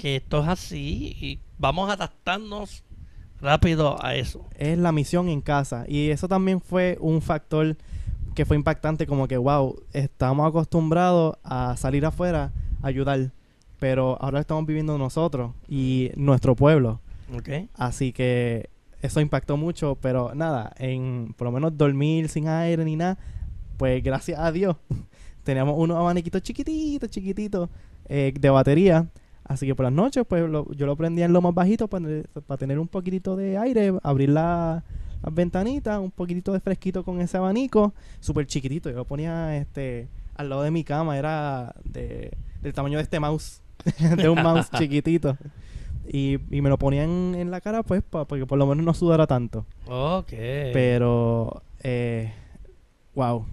[0.00, 2.84] que esto es así y vamos a adaptarnos
[3.40, 4.46] rápido a eso.
[4.56, 5.84] Es la misión en casa.
[5.88, 7.76] Y eso también fue un factor
[8.34, 13.32] que fue impactante, como que, wow, estamos acostumbrados a salir afuera a ayudar.
[13.82, 17.00] Pero ahora estamos viviendo nosotros y nuestro pueblo.
[17.36, 17.48] Ok.
[17.74, 22.94] Así que eso impactó mucho, pero nada, en por lo menos dormir sin aire ni
[22.94, 23.18] nada,
[23.78, 24.76] pues gracias a Dios
[25.42, 27.68] teníamos unos abaniquitos chiquititos, chiquititos
[28.08, 29.08] eh, de batería.
[29.42, 32.06] Así que por las noches, pues lo- yo lo prendía en lo más bajito para,
[32.46, 34.84] para tener un poquitito de aire, abrir la-
[35.24, 38.90] las ventanitas, un poquitito de fresquito con ese abanico, súper chiquitito.
[38.90, 42.30] Yo lo ponía este al lado de mi cama, era de,
[42.62, 43.60] del tamaño de este mouse,
[44.16, 45.36] de un mouse chiquitito.
[46.08, 48.92] Y, y me lo ponían en la cara, pues, para que por lo menos no
[48.94, 49.66] sudara tanto.
[49.86, 50.30] Ok.
[50.72, 52.32] Pero, eh,
[53.14, 53.46] wow,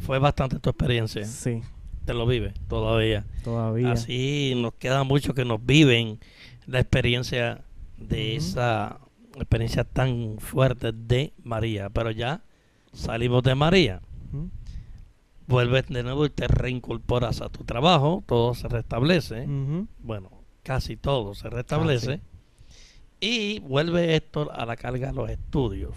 [0.00, 1.24] Fue bastante tu experiencia.
[1.24, 1.62] sí,
[2.04, 3.24] Te lo vives todavía.
[3.42, 3.92] todavía.
[3.92, 6.18] Así nos queda mucho que nos viven
[6.66, 7.62] la experiencia
[7.96, 8.98] de esa
[9.36, 11.88] experiencia tan fuerte de María.
[11.90, 12.42] Pero ya
[12.92, 14.00] salimos de María.
[14.32, 14.50] Ujú,
[15.46, 18.24] Vuelves de nuevo y te reincorporas a tu trabajo.
[18.26, 19.46] Todo se restablece.
[19.98, 20.30] Bueno,
[20.62, 22.20] casi todo se restablece.
[23.20, 25.94] Y vuelve Héctor a la carga de los estudios.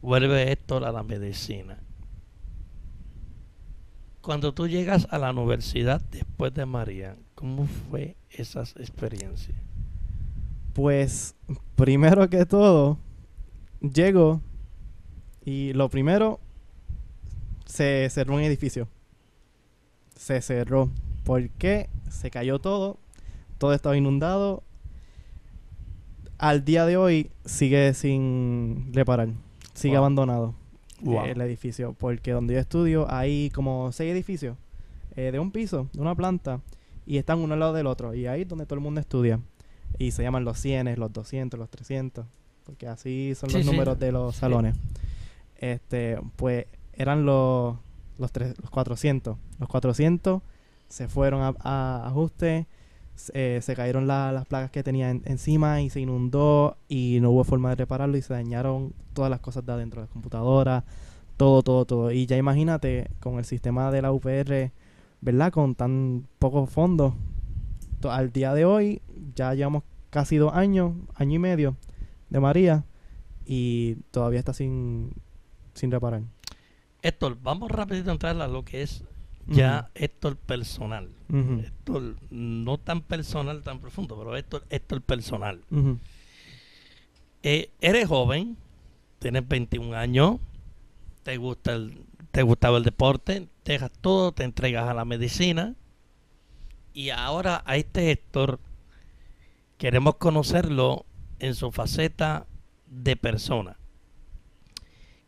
[0.00, 1.82] Vuelve Héctor a la medicina.
[4.20, 9.56] Cuando tú llegas a la universidad después de María, ¿cómo fue esas experiencias?
[10.74, 11.34] Pues,
[11.76, 12.98] primero que todo,
[13.80, 14.42] llego
[15.44, 16.40] y lo primero,
[17.68, 18.88] se cerró un edificio.
[20.16, 20.90] Se cerró.
[21.24, 21.88] ¿Por qué?
[22.10, 22.98] Se cayó todo.
[23.58, 24.62] Todo estaba inundado.
[26.38, 29.28] Al día de hoy sigue sin reparar.
[29.74, 29.98] Sigue Wow.
[30.04, 30.54] abandonado
[31.02, 31.24] Wow.
[31.26, 31.94] eh, el edificio.
[31.98, 34.56] Porque donde yo estudio hay como seis edificios
[35.16, 36.60] eh, de un piso, de una planta.
[37.06, 38.14] Y están uno al lado del otro.
[38.14, 39.40] Y ahí es donde todo el mundo estudia.
[39.98, 42.26] Y se llaman los 100, los 200, los 300.
[42.64, 43.70] Porque así son Sí, los sí.
[43.72, 44.40] números de los Sí.
[44.40, 44.76] salones.
[45.56, 46.66] Este, pues
[46.98, 47.76] eran los,
[48.18, 49.36] los, tres- los 400.
[49.58, 50.42] Los 400
[50.88, 52.66] se fueron a, a ajuste.
[53.34, 57.30] eh, se cayeron la- las plagas que tenía en- encima y se inundó y no
[57.30, 60.84] hubo forma de repararlo y se dañaron todas las cosas de adentro, las computadoras,
[61.36, 62.12] todo, todo, todo.
[62.12, 64.70] Y ya imagínate con el sistema de la UPR,
[65.20, 65.50] ¿verdad?
[65.52, 67.14] Con tan pocos fondos.
[68.08, 69.02] Al día de hoy
[69.34, 71.76] ya llevamos casi dos años, año y medio
[72.30, 72.84] de María
[73.44, 75.10] y todavía está sin,
[75.74, 76.22] sin reparar.
[77.02, 79.04] Héctor, vamos rapidito a entrar a lo que es
[79.46, 81.10] ya Héctor personal.
[81.30, 85.62] Héctor no tan personal, tan profundo, pero Héctor, Héctor personal.
[87.42, 88.56] Eh, eres joven,
[89.18, 90.38] tienes 21 años,
[91.22, 95.74] te gusta el, te gustaba el deporte, dejas todo, te entregas a la medicina
[96.92, 98.58] y ahora a este Héctor
[99.76, 101.06] queremos conocerlo
[101.38, 102.46] en su faceta
[102.86, 103.76] de persona.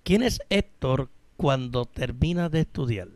[0.02, 1.10] ¿Quién es Héctor
[1.40, 3.08] cuando termina de estudiar?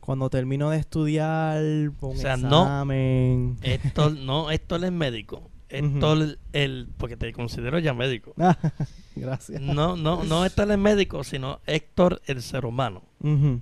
[0.00, 3.56] Cuando termino de estudiar, un O sea, no- examen.
[3.62, 5.50] Héctor, no, Héctor es médico.
[5.68, 8.34] Héctor, el, porque te considero ya médico.
[9.16, 9.60] Gracias.
[9.60, 13.02] No, no, no Héctor el médico, sino Héctor el ser humano.
[13.20, 13.60] Ujú,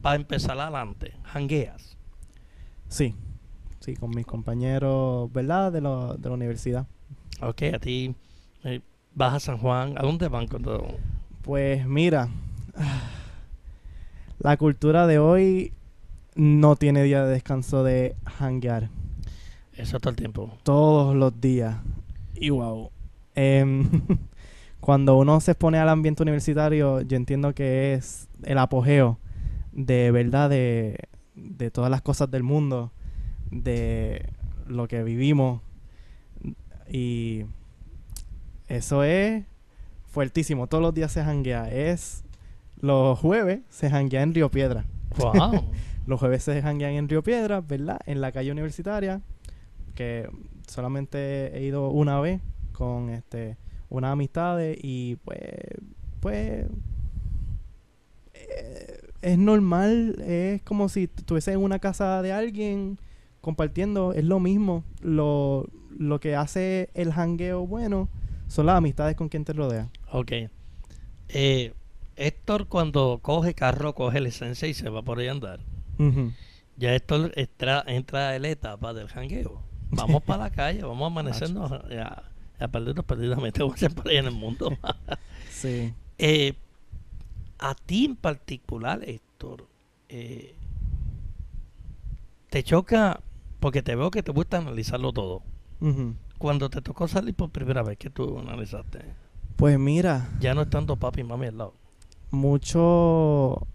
[0.00, 1.96] Para empezar adelante, jangueas.
[2.88, 3.14] Sí,
[3.80, 5.70] sí, con mis compañeros, ¿verdad?
[5.72, 6.86] De, lo- de la universidad.
[7.42, 8.14] Ok, a ti.
[8.64, 8.80] eh,
[9.14, 10.86] vas a San Juan, ¿a dónde van cuando...?
[11.48, 12.28] Pues mira,
[14.38, 15.72] la cultura de hoy
[16.34, 18.90] no tiene día de descanso de hanguear.
[19.72, 20.52] Eso todo el tiempo.
[20.62, 21.76] Todos los días.
[22.34, 22.90] Y wow.
[23.34, 23.88] Em,
[24.80, 29.18] cuando uno se expone al ambiente universitario, yo entiendo que es el apogeo
[29.72, 30.98] de verdad de,
[31.34, 32.92] de todas las cosas del mundo,
[33.50, 34.28] de
[34.66, 35.62] lo que vivimos.
[36.90, 37.46] Y
[38.68, 39.44] eso es
[40.08, 40.66] fuertísimo.
[40.66, 41.70] Todos los días se janguea.
[41.70, 42.24] Es
[42.80, 44.84] los jueves se janguea en Río Piedra.
[45.16, 45.70] Wow.
[46.06, 48.00] Los jueves se janguean en Río Piedra, ¿verdad?
[48.06, 49.20] En la calle universitaria,
[49.94, 50.26] que
[50.66, 52.40] solamente he ido una vez
[52.72, 53.58] con este
[53.90, 55.40] unas amistades y pues
[56.20, 56.66] pues
[58.34, 62.98] eh, es normal, es como si estuviese en una casa de alguien
[63.40, 64.84] compartiendo, es lo mismo.
[65.02, 68.08] Lo, lo que hace el jangueo bueno
[68.46, 69.90] son las amistades con quien te rodea.
[70.12, 70.32] Ok.
[71.28, 71.72] Eh,
[72.16, 75.60] Héctor cuando coge carro, coge licencia y se va por ahí a andar.
[76.76, 79.62] Ya Héctor entra, entra en la etapa del jangueo.
[79.90, 82.22] Vamos para la calle, vamos a amanecernos a,
[82.58, 84.76] a, perdernos perdidamente, vamos a ser por ahí en el mundo.
[85.50, 85.92] Sí.
[86.18, 86.54] Eh,
[87.58, 89.66] a ti en particular, Héctor,
[90.08, 90.54] eh,
[92.48, 93.20] te choca
[93.58, 95.42] porque te veo que te gusta analizarlo todo.
[96.38, 99.00] Cuando te tocó salir por primera vez, que tú analizaste?
[99.58, 101.74] Pues mira, Ya no estando papi y mami al lado.
[102.30, 103.66] mucho,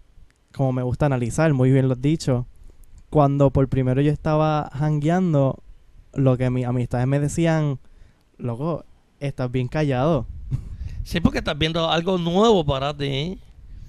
[0.52, 2.46] como me gusta analizar, muy bien lo has dicho,
[3.10, 5.62] cuando por primero yo estaba hangueando,
[6.14, 7.78] lo que mis amistades me decían,
[8.38, 8.84] loco,
[9.20, 10.26] estás bien callado.
[11.06, 13.38] Sí, porque estás viendo algo nuevo para ti.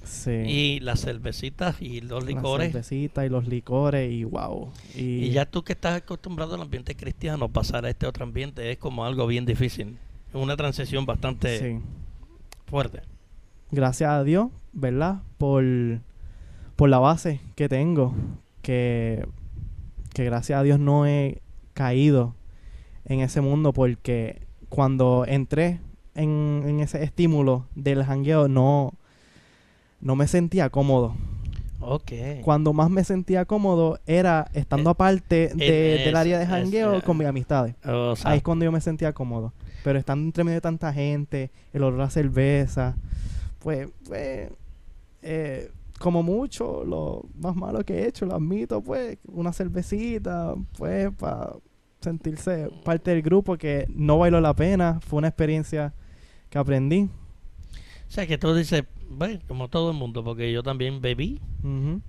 [0.04, 0.32] Sí.
[0.32, 2.72] Y las cervecitas y los Las licores.
[2.74, 4.70] cervecitas y los licores y wow.
[4.96, 8.70] Y, Y ya tú que estás acostumbrado al ambiente cristiano, pasar a este otro ambiente
[8.70, 9.98] es como algo bien difícil.
[10.36, 11.82] Es una transición bastante sí.
[12.68, 13.04] fuerte.
[13.72, 15.22] Gracias a Dios, ¿verdad?
[15.38, 15.64] Por,
[16.76, 18.14] por la base que tengo.
[18.62, 19.26] Que,
[20.14, 21.42] que gracias a Dios no he
[21.74, 22.36] caído
[23.06, 25.80] en ese mundo porque cuando entré
[26.16, 28.92] en, en ese estímulo del jangueo no,
[30.02, 31.16] no me sentía cómodo.
[31.88, 32.12] Ok.
[32.42, 37.06] Cuando más me sentía cómodo era estando Eh, aparte de- del área de jangueo ese-
[37.06, 37.76] con mis amistades.
[37.86, 39.54] O sea, Ahí es cuando yo me sentía cómodo.
[39.84, 42.96] Pero estando entre medio de tanta gente, el olor a cerveza,
[43.60, 44.50] pues, pues
[45.22, 51.10] eh, como mucho, lo más malo que he hecho, lo admito, pues, una cervecita, pues,
[51.18, 51.54] para
[52.02, 55.00] sentirse parte del grupo que no valió la pena.
[55.02, 55.94] Fue una experiencia
[56.50, 57.10] que aprendí.
[58.08, 61.42] o sea, que tú dices, bueno, como todo el mundo, porque yo también bebí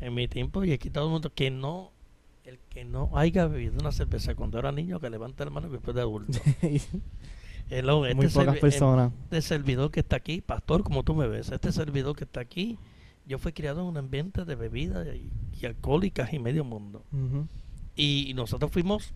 [0.01, 1.93] en mi tiempo y aquí todo el mundo que no,
[2.45, 5.95] el que no haya bebido una cerveza cuando era niño, que levante la mano después
[5.95, 6.39] de adulto.
[7.69, 7.83] Este
[8.15, 9.13] Muy pocas servi- personas.
[9.25, 12.79] Este servidor que está aquí, pastor, como tú me ves, este servidor que está aquí,
[13.27, 15.31] yo fui criado en un ambiente de bebidas y,
[15.61, 17.03] y alcohólicas y medio mundo.
[17.13, 17.49] Ujú.
[17.97, 19.15] Y nosotros fuimos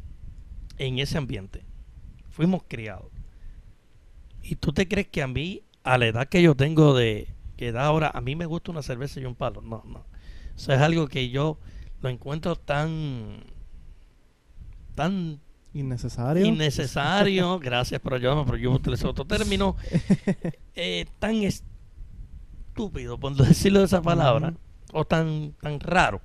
[0.79, 1.65] en ese ambiente.
[2.31, 3.13] Fuimos criados.
[4.43, 7.29] ¿Y tú te crees que a mí, a la edad que yo tengo de
[7.61, 9.61] que edad ahora, a mí me gusta una cerveza y un palo?
[9.61, 10.07] No, no.
[10.57, 11.59] Eso es algo que yo
[12.01, 13.45] lo encuentro tan
[14.95, 15.41] tan
[15.75, 16.47] Innecesario.
[16.47, 19.77] innecesario, gracias por ayudarme, pero yo utilizo otro término,
[20.75, 24.55] eh, tan estúpido, por decirlo de esa palabra,
[24.95, 26.23] o tan, tan raro.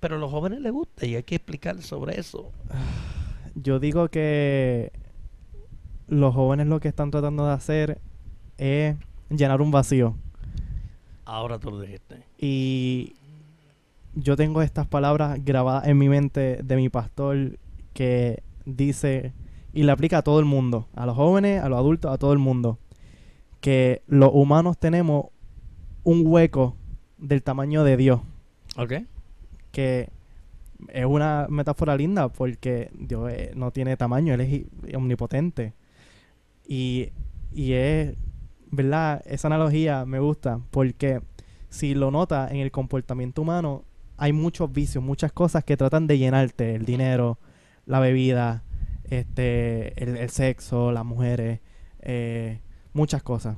[0.00, 2.50] Pero a los jóvenes les gusta y hay que explicar sobre eso.
[3.54, 4.92] Yo digo que
[6.08, 8.00] los jóvenes lo que están tratando de hacer
[8.58, 8.96] es
[9.30, 10.14] llenar un vacío.
[11.24, 12.22] Ahora tú lo dijiste.
[12.38, 13.14] Y
[14.14, 17.58] yo tengo estas palabras grabadas en mi mente de mi pastor
[17.92, 19.32] que dice,
[19.72, 22.32] y le aplica a todo el mundo, a los jóvenes, a los adultos, a todo
[22.32, 22.78] el mundo,
[23.60, 25.26] que los humanos tenemos
[26.02, 26.76] un hueco
[27.18, 28.20] del tamaño de Dios,
[28.76, 28.94] ¿Ok?
[29.70, 30.08] que
[30.88, 35.74] es una metáfora linda porque Dios eh, no tiene tamaño, Él es omnipotente.
[36.66, 37.10] Y,
[37.52, 38.16] y es,
[38.70, 39.22] ¿verdad?
[39.26, 41.20] Esa analogía me gusta porque
[41.68, 43.84] si lo nota en el comportamiento humano,
[44.16, 47.38] hay muchos vicios, muchas cosas que tratan de llenarte, el dinero,
[47.86, 48.64] la bebida,
[49.04, 51.60] este, el, sexo, las mujeres,
[52.00, 52.60] eh,
[52.92, 53.56] muchas cosas.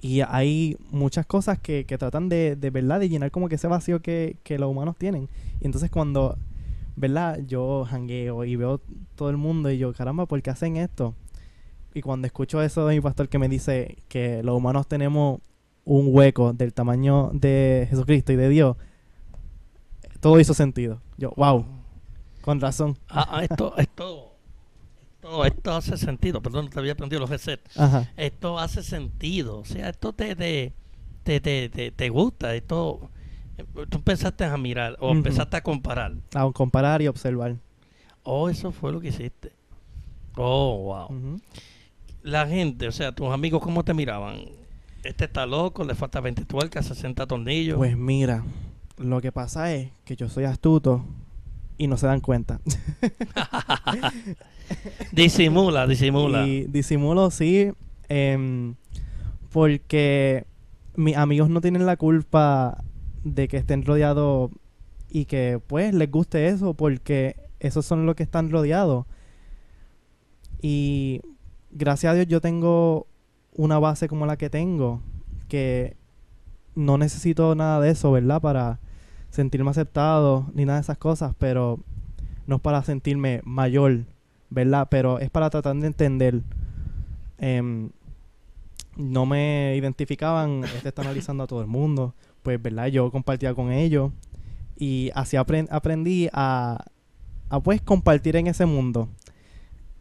[0.00, 3.66] Y hay muchas cosas que, que tratan de, de verdad de llenar como que ese
[3.66, 5.28] vacío que, que los humanos tienen.
[5.60, 6.36] Y entonces cuando,
[6.94, 7.40] ¿verdad?
[7.46, 8.80] Yo jangueo y veo
[9.14, 11.14] todo el mundo y yo, caramba, ¿por qué hacen esto?
[11.96, 15.40] Y cuando escucho eso de mi pastor que me dice que los humanos tenemos
[15.86, 18.76] un hueco del tamaño de Jesucristo y de Dios,
[20.20, 21.00] todo hizo sentido.
[21.16, 21.64] Yo, wow,
[22.42, 22.98] con razón.
[23.08, 24.34] Ah, ah, esto, esto,
[25.22, 27.74] esto esto, hace sentido, perdón, te había aprendido los resets.
[27.78, 28.12] Ajá.
[28.18, 30.74] Esto hace sentido, o sea, esto te, te,
[31.22, 33.08] te, te, te- te gusta, esto,
[33.88, 36.12] tú empezaste a mirar o empezaste a comparar.
[36.34, 37.56] A comparar y observar.
[38.22, 39.52] Oh, eso fue lo que hiciste.
[40.36, 41.38] Oh, wow.
[42.26, 44.40] La gente, o sea, tus amigos, ¿cómo te miraban?
[45.04, 47.76] Este está loco, le falta 20 tuercas, 60 tornillos.
[47.76, 48.42] Pues mira,
[48.98, 51.04] lo que pasa es que yo soy astuto
[51.78, 52.58] y no se dan cuenta.
[55.12, 56.48] disimula, disimula.
[56.48, 57.70] Y disimulo, sí,
[58.08, 58.74] em,
[59.52, 60.46] porque
[60.96, 62.82] mis amigos no tienen la culpa
[63.22, 64.50] de que estén rodeados
[65.10, 69.06] y que pues les guste eso, porque esos son los que están rodeados.
[70.60, 71.20] Y
[71.76, 73.06] gracias a Dios yo tengo
[73.54, 75.00] una base como la que tengo,
[75.48, 75.96] que
[76.74, 78.40] no necesito nada de eso, ¿verdad?
[78.40, 78.80] Para
[79.30, 81.80] sentirme aceptado ni nada de esas cosas, pero
[82.46, 84.04] no es para sentirme mayor,
[84.50, 84.88] ¿verdad?
[84.90, 86.42] Pero es para tratar de entender.
[87.38, 87.90] Em,
[88.96, 92.86] no me identificaban, este está analizando a todo el mundo, pues, ¿verdad?
[92.86, 94.12] Yo compartía con ellos
[94.78, 96.84] y así apren- aprendí a,
[97.50, 99.08] a, pues, compartir en ese mundo.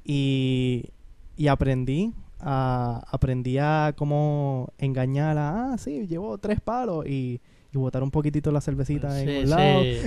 [0.04, 0.92] Y,
[1.38, 7.78] y aprendí a, aprendí a cómo engañar a, ah, sí, llevo tres palos y, y
[7.78, 9.98] botar un poquitito la cervecita en un lado sí.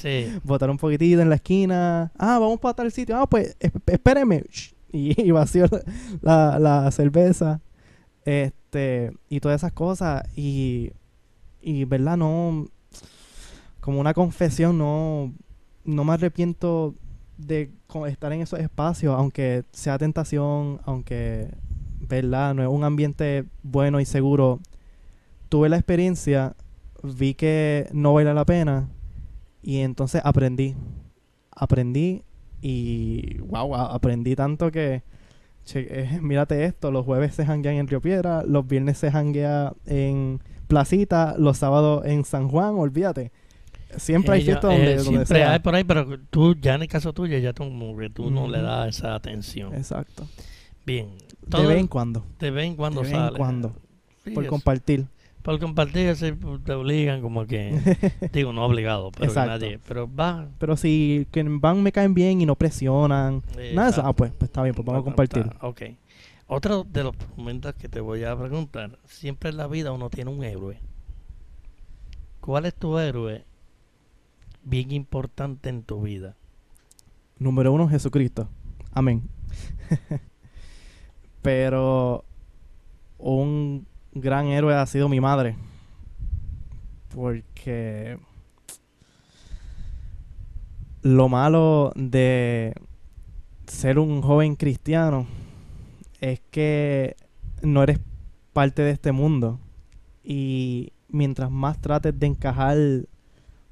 [0.00, 0.38] sí.
[0.44, 2.12] botar un poquitito en la esquina.
[2.18, 3.16] Ah, vamos para tal sitio.
[3.16, 4.44] Ah, pues esp- espéreme.
[4.92, 5.66] Y, y vació
[6.20, 7.60] la, la cerveza.
[8.24, 10.24] Este, y todas esas cosas.
[10.36, 10.90] Y,
[11.62, 12.16] y, ¿verdad?
[12.16, 12.66] No,
[13.78, 15.32] como una confesión, no,
[15.84, 16.96] no me arrepiento
[17.46, 17.70] de
[18.08, 21.48] estar en esos espacios, aunque sea tentación, aunque,
[22.00, 22.54] ¿verdad?
[22.54, 24.60] No es un ambiente bueno y seguro.
[25.48, 26.54] Tuve la experiencia,
[27.02, 28.88] vi que no vale la pena
[29.62, 30.76] y entonces aprendí.
[31.50, 32.22] Aprendí
[32.62, 35.02] y wow, aprendí tanto que
[35.64, 39.72] che, eh, mírate esto, los jueves se janguean en Río Piedra, los viernes se janguea
[39.86, 43.32] en Placita, los sábados en San Juan, olvídate.
[43.96, 45.52] Siempre hay Ella- fiesta donde, eh, donde siempre sea.
[45.52, 48.30] hay por ahí, pero tú ya en el caso tuyo, ya tú, como que tú
[48.30, 49.74] no le das esa atención.
[49.74, 50.26] Exacto.
[50.86, 51.08] Bien.
[51.42, 53.36] De Todo- vez en cuando, de vez en cuando de vez en sale.
[53.38, 53.74] cuando,
[54.24, 55.06] Sí, por compartir.
[55.42, 57.72] por compartir, sí, pues, te obligan como que,
[58.32, 59.50] digo, no obligado, pero Exacto.
[59.50, 60.48] nadie, pero va.
[60.58, 63.42] Pero si que van me caen bien y no presionan,
[63.74, 65.44] nada de eso, ah, pues, pues está bien, pues vamos a compartir.
[65.50, 65.82] está, Ok.
[66.52, 70.30] Otro de los momentos que te voy a preguntar, siempre en la vida uno tiene
[70.30, 70.78] un héroe.
[72.40, 73.44] ¿Cuál es tu héroe
[74.62, 76.36] bien importante en tu vida?
[77.38, 78.48] Número uno, Jesucristo.
[78.92, 79.28] Amén.
[81.42, 82.24] Pero
[83.18, 85.56] un gran héroe ha sido mi madre.
[87.14, 88.18] Porque
[91.02, 92.74] lo malo de
[93.66, 95.26] ser un joven cristiano
[96.20, 97.16] es que
[97.62, 98.00] no eres
[98.52, 99.58] parte de este mundo.
[100.22, 102.76] Y mientras más trates de encajar,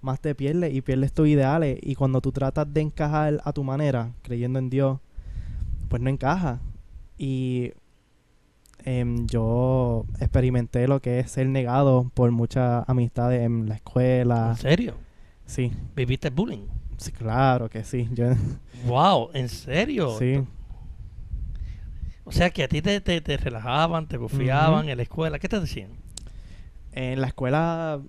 [0.01, 1.79] más te pierdes y pierdes tus ideales.
[1.83, 4.99] Y cuando tú tratas de encajar a tu manera, creyendo en Dios,
[5.89, 6.61] pues no encaja.
[7.17, 7.73] Y
[8.85, 14.51] em, yo experimenté lo que es ser negado por muchas amistades en la escuela.
[14.51, 14.95] ¿En serio?
[15.47, 16.67] Sí, ¿Viviste bullying?
[16.99, 18.09] sí, claro que sí.
[18.13, 18.27] Yo,
[18.87, 20.17] Wow, ¿en serio?
[20.19, 20.41] sí,
[22.25, 25.39] O sea que a ti te, te, te relajaban, te confiaban en la escuela.
[25.39, 25.91] ¿Qué te decían?
[26.93, 28.01] en la escuela,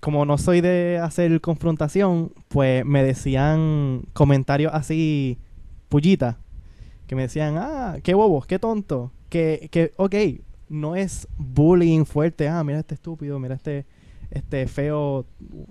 [0.00, 5.38] como no soy de hacer confrontación, pues me decían comentarios así,
[5.88, 6.36] pullitas,
[7.06, 10.14] que me decían, ah, qué bobos, qué tonto, que, que, ok,
[10.68, 13.84] no es bullying fuerte, ah, mira este estúpido, mira este,
[14.30, 15.26] este feo,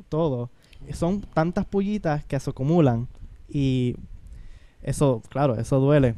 [0.10, 0.52] todo.
[0.94, 3.08] Son tantas pullitas que se acumulan
[3.48, 3.96] y
[4.82, 6.16] eso, claro, eso duele.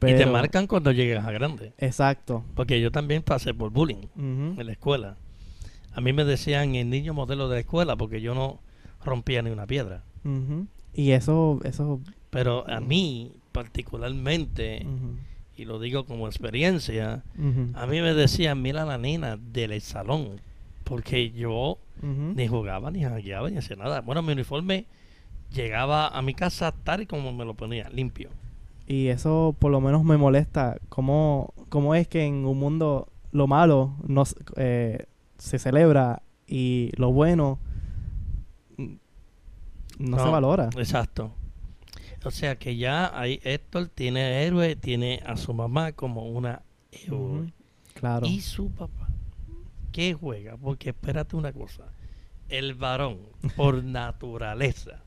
[0.00, 1.74] Y te marcan cuando llegas a grande.
[1.78, 2.44] Exacto.
[2.54, 4.60] Porque yo también pasé por bullying Ujú.
[4.60, 5.16] en la escuela.
[5.94, 8.60] A mí me decían el niño modelo de la escuela porque yo no
[9.04, 10.04] rompía ni una piedra.
[10.94, 12.00] Y eso, eso.
[12.30, 14.86] Pero a mí, particularmente,
[15.56, 17.24] y lo digo como experiencia,
[17.74, 20.40] a mí me decían, mira la nena del salón.
[20.84, 24.00] Porque yo ni jugaba, ni jangueaba, ni hacía nada.
[24.00, 24.86] Bueno, mi uniforme
[25.52, 28.30] llegaba a mi casa tal y como me lo ponía, limpio.
[28.86, 30.78] Y eso por lo menos me molesta.
[30.88, 34.24] ¿Cómo, cómo es que en un mundo lo malo no,
[34.56, 35.06] eh,
[35.42, 37.58] se celebra y lo bueno
[39.98, 40.70] no, se valora?
[40.76, 41.34] Exacto.
[42.24, 46.62] O sea que ya ahí Héctor tiene héroe, tiene a su mamá como una
[46.92, 47.52] héroe.
[47.94, 48.24] Claro.
[48.26, 49.08] Y su papá,
[49.90, 50.56] ¿qué juega?
[50.56, 51.92] Porque espérate una cosa.
[52.48, 53.18] El varón,
[53.56, 55.02] por naturaleza,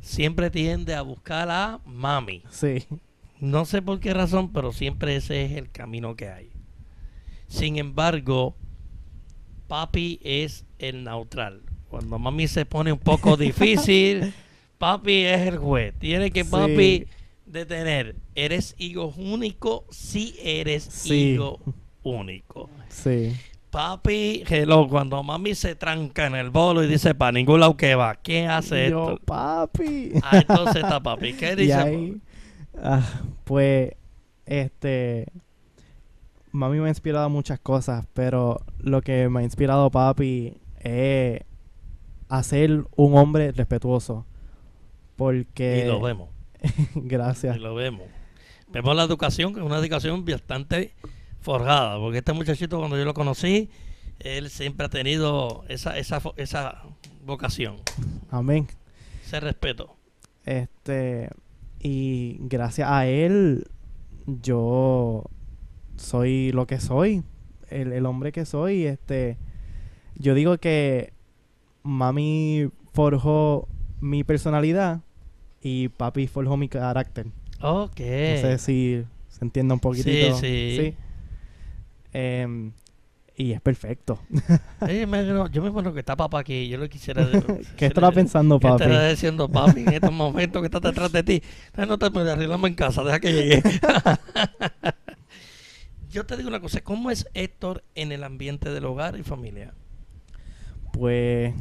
[0.00, 2.42] siempre tiende a buscar a mami.
[2.50, 2.84] Sí.
[3.38, 6.50] No sé por qué razón, pero siempre ese es el camino que hay.
[7.46, 8.56] Sin embargo,
[9.68, 11.62] papi es el neutral.
[11.88, 14.32] Cuando mami se pone un poco difícil,
[14.78, 15.94] papi es el juez.
[15.98, 16.50] Tiene que Sí.
[16.50, 17.06] papi
[17.46, 18.16] detener.
[18.34, 19.84] ¿Eres hijo único?
[19.90, 21.32] Sí eres Sí.
[21.34, 21.60] hijo
[22.02, 22.68] único.
[22.88, 23.34] Sí.
[23.70, 27.94] Papi, hello, cuando mami se tranca en el bolo y dice para ningún lado que
[27.94, 29.24] va, ¿qué hace Yo, esto?
[29.26, 30.12] papi.
[30.22, 31.34] Ah, entonces está papi.
[31.34, 31.74] ¿Qué dice?
[31.74, 32.16] ahí,
[32.82, 33.02] ah,
[33.44, 33.92] pues,
[34.46, 35.26] este,
[36.56, 41.42] mami me ha inspirado muchas cosas, pero lo que me ha inspirado papi es
[42.28, 44.26] a ser un hombre respetuoso.
[45.16, 45.84] Porque...
[45.84, 46.30] Y lo vemos.
[46.94, 47.56] Gracias.
[47.56, 48.06] Y lo vemos.
[48.72, 50.94] Vemos la educación, que es una educación bastante
[51.40, 53.70] forjada, porque este muchachito cuando yo lo conocí,
[54.18, 56.82] él siempre ha tenido esa, esa, esa
[57.24, 57.76] vocación,
[58.30, 58.66] Amén.
[59.24, 59.96] ese respeto.
[60.44, 61.30] Este,
[61.78, 63.68] y gracias a él,
[64.26, 65.24] yo
[65.96, 67.22] soy lo que soy,
[67.70, 68.86] el, el hombre que soy.
[68.86, 69.36] Este,
[70.16, 71.12] yo digo que
[71.82, 73.68] mami forjó
[74.00, 75.00] mi personalidad
[75.62, 77.26] y papi forjó mi carácter.
[77.60, 78.00] Ok.
[78.00, 80.36] No sé si se entiende un poquitito.
[80.36, 80.94] sí.
[82.12, 82.72] Em,
[83.38, 84.18] y es perfecto.
[84.80, 87.28] Me- yo me acuerdo que está papá aquí, yo lo quisiera...
[87.76, 88.84] ¿Qué estará pensando ¿Qué papi?
[88.84, 91.42] estará diciendo papi en estos momentos que está detrás de ti?
[91.76, 93.62] No te puedes arreglamos en casa, deja que llegue.
[96.10, 99.74] Yo te digo una cosa, ¿cómo es Héctor en el ambiente del hogar y familia?
[100.92, 101.54] Pues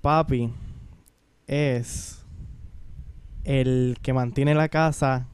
[0.00, 0.52] papi
[1.46, 2.24] es
[3.44, 5.26] el que mantiene la casa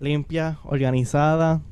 [0.00, 1.62] limpia, organizada,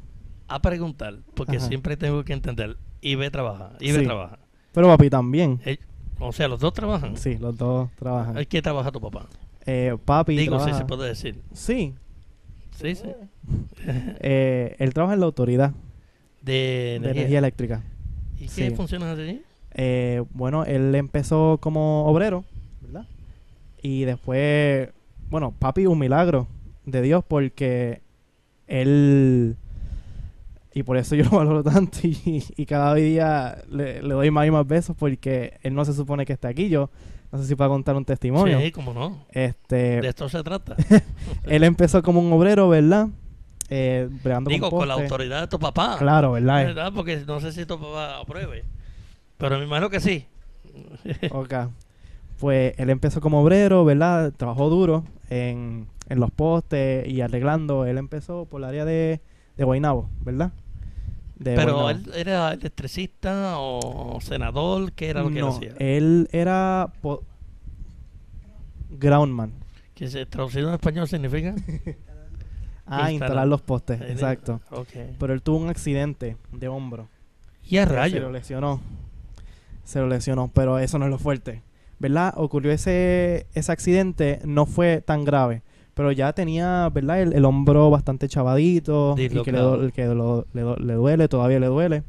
[0.53, 1.69] A preguntar, porque Ajá.
[1.69, 2.77] siempre tengo que entender.
[3.01, 4.05] Y ve trabaja, y ve Sí.
[4.05, 4.39] trabaja.
[4.73, 5.61] pero papi también.
[5.65, 5.79] Eh,
[6.19, 7.17] o sea, los dos trabajan.
[7.17, 8.45] Sí, los dos trabajan.
[8.47, 9.27] Que trabaja tu papá.
[9.67, 11.43] Eh, papi Digo, si trabaja- se puede decir.
[11.53, 11.95] Sí,
[12.81, 13.09] Sí, sí.
[14.21, 15.73] eh, él trabaja en la autoridad
[16.43, 17.83] De energía eléctrica.
[18.39, 18.71] ¿Y qué sí.
[18.71, 19.43] funciones allí?
[19.75, 22.45] Eh, bueno, él empezó como obrero,
[22.81, 23.07] ¿verdad?
[23.83, 24.89] Y después,
[25.29, 26.49] bueno, papi, un milagro
[26.87, 28.01] de Dios porque
[28.67, 29.57] él,
[30.75, 34.47] y por eso yo lo valoro tanto y, y cada día le, le doy más
[34.47, 36.69] y más besos porque él no se supone que está aquí.
[36.69, 36.91] Yo
[37.33, 38.61] no sé si puedo contar un testimonio.
[38.61, 39.25] Sí, cómo no.
[39.31, 40.77] Este, De esto se trata.
[41.45, 43.09] él empezó como un obrero, ¿verdad?
[43.69, 44.09] Eh,
[44.47, 45.97] Digo, con la autoridad de tu papá.
[45.99, 46.65] Claro, ¿verdad?
[46.67, 46.93] ¿Verdad?
[46.93, 48.65] Porque no sé si tu papá apruebe.
[49.39, 50.27] Pero me imagino que sí.
[51.31, 51.55] Ok.
[52.39, 54.33] Pues él empezó como obrero, ¿verdad?
[54.37, 57.85] Trabajó duro en, en los postes y arreglando.
[57.85, 59.21] Él empezó por el área de,
[59.57, 60.51] de Guaynabo, ¿verdad?
[61.41, 65.73] De Pero él era electricista o senador, ¿qué era lo que No, hacía?
[65.79, 66.93] él era
[68.91, 69.53] groundman.
[69.95, 71.55] Que se traducido en español significa.
[72.93, 73.13] Ah, Instalar.
[73.13, 74.61] instalar los postes, exacto.
[74.73, 74.89] Ok.
[75.17, 77.09] Pero él tuvo un accidente de hombro.
[77.65, 78.31] Y a Se lo rayo.
[78.33, 78.81] lesionó.
[79.85, 81.63] Se lo lesionó, pero eso no es lo fuerte.
[82.01, 82.35] ¿Verdad?
[82.37, 85.63] Ocurrió ese, ese accidente, no fue tan grave.
[86.01, 87.21] Pero ya tenía, ¿verdad?
[87.21, 89.15] El, el hombro bastante chavadito.
[89.19, 89.43] Y que, le,
[89.93, 92.05] que lo- le le duele, todavía le duele.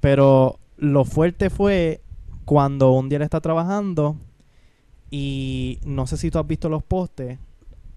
[0.00, 2.00] Pero lo fuerte fue
[2.46, 4.16] cuando un día él está trabajando
[5.10, 7.38] y no sé si tú has visto los postes,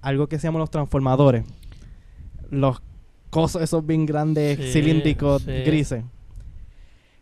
[0.01, 1.45] algo que se llaman los transformadores.
[2.49, 2.81] Los
[3.29, 5.51] cosos esos bien grandes, Sí, cilíndricos, sí.
[5.63, 6.03] grises.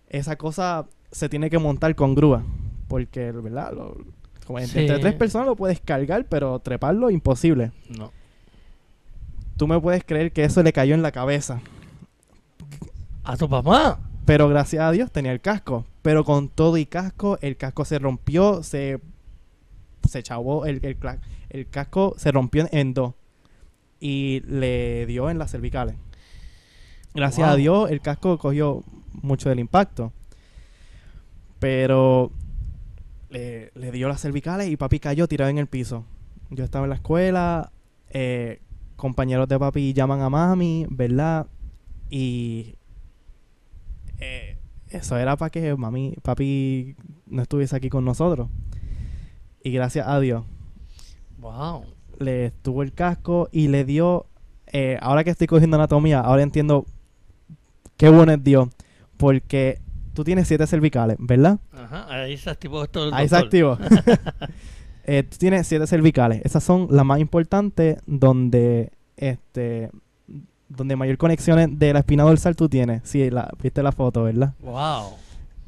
[0.09, 2.41] Esa cosa se tiene que montar con grúa.
[2.88, 3.74] Porque, ¿verdad?
[3.74, 3.95] Lo-
[4.49, 4.87] como entre, Sí.
[4.87, 7.71] entre tres personas lo puedes cargar, pero treparlo imposible.
[7.87, 8.11] No.
[9.57, 11.61] Tú me puedes creer que eso le cayó en la cabeza.
[13.23, 13.99] ¿A tu papá?
[14.25, 15.85] Pero gracias a Dios tenía el casco.
[16.01, 18.99] Pero con todo y casco, el casco se rompió, se,
[20.07, 20.81] se chavó, el,
[21.49, 23.13] el, casco se rompió en, dos.
[23.99, 25.95] Y le dio en las cervicales.
[27.13, 27.55] Gracias a.
[27.55, 30.11] Dios, el casco cogió mucho del impacto.
[31.59, 32.31] Pero
[33.30, 36.05] le, le dio las cervicales y papi cayó tirado en el piso.
[36.49, 37.71] Yo estaba en la escuela,
[38.09, 38.59] eh,
[38.95, 41.47] compañeros de papi llaman a mami, ¿verdad?
[42.09, 42.75] Y
[44.19, 44.57] eh,
[44.89, 46.95] eso era para que mami, papi
[47.27, 48.49] no estuviese aquí con nosotros.
[49.63, 50.43] Y gracias a Dios
[51.39, 51.84] Wow.
[52.19, 54.25] le estuvo el casco y le dio.
[54.71, 56.86] eh, ahora que estoy cogiendo anatomía, ahora entiendo
[57.97, 58.69] qué bueno es Dios.
[59.17, 59.80] Porque
[60.20, 61.59] tú tienes siete cervicales, ¿verdad?
[61.72, 62.05] Ajá.
[62.09, 63.05] Ahí se activó esto.
[63.05, 63.78] del Ahí se activó.
[65.11, 66.39] Eh, tú tienes siete cervicales.
[66.45, 69.89] Esas son las más importantes donde este
[70.67, 73.01] donde mayor conexiones de la espina dorsal tú tienes.
[73.05, 74.53] Sí, la, viste la foto, ¿verdad?
[74.59, 75.13] Wow.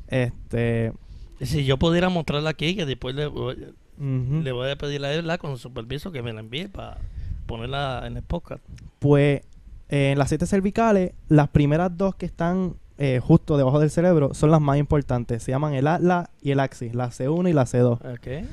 [0.07, 0.93] Este,
[1.41, 5.21] Si yo pudiera mostrarla aquí, que después le, voy- le voy a pedir a él
[5.23, 5.39] ¿verdad?
[5.39, 6.99] con su superviso que me la envíe para
[7.47, 8.63] ponerla en el podcast.
[8.99, 9.41] Pues
[9.89, 14.33] eh, en las siete cervicales, las primeras dos que están eh, justo debajo del cerebro
[14.35, 15.41] son las más importantes.
[15.41, 17.93] Se llaman el atlas y el axis, la C1 y la C2.
[18.15, 18.47] Ok.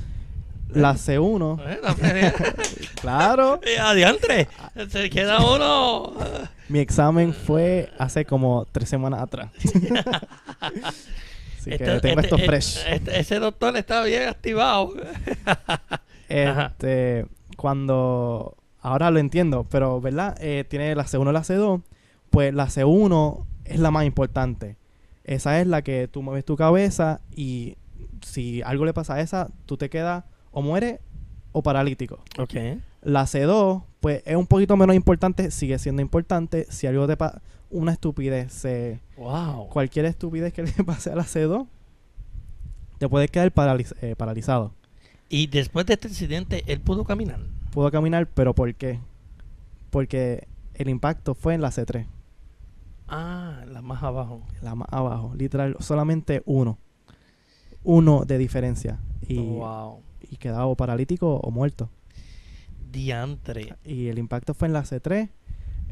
[0.71, 3.61] La C1, Bueno, pues, claro.
[3.67, 4.49] eh, adiantre,
[4.89, 6.13] se queda uno.
[6.69, 9.51] Mi examen fue hace como tres semanas atrás.
[11.59, 12.79] Así que Este- tengo este- esto eh, fresh.
[12.89, 14.93] este- ese doctor está bien activado.
[15.47, 16.01] ajá.
[16.29, 17.27] Este,
[17.57, 20.37] cuando ahora lo entiendo, pero ¿verdad?
[20.41, 21.83] Eh, tiene la C1 y la C2,
[22.31, 24.77] pues la C1 es la más importante.
[25.25, 27.77] Esa es la que tú mueves tu cabeza y
[28.25, 31.01] si algo le pasa a esa, tú te quedas o mueres
[31.53, 32.21] o paralítico.
[32.39, 32.55] Ok.
[33.03, 36.67] La C2, pues es un poquito menos importante, sigue siendo importante.
[36.71, 39.69] Si algo te pasa, una estupidez, se, Wow.
[39.69, 41.67] cualquier estupidez que le pase a la C2,
[42.99, 44.73] te puedes quedar paraliz- eh, paralizado.
[45.29, 47.41] Y después de este incidente, él pudo caminar.
[47.71, 48.99] Pudo caminar, pero ¿por qué?
[49.91, 52.07] Porque el impacto fue en la C3,
[53.09, 54.43] Ah, la más abajo.
[54.63, 56.79] la más abajo, literal, solamente uno.
[57.85, 59.01] Uno de diferencia.
[59.27, 60.01] Y, wow.
[60.31, 61.91] y quedaba o paralítico o muerto.
[62.91, 63.77] Diantre.
[63.85, 65.29] Y el impacto fue en la C3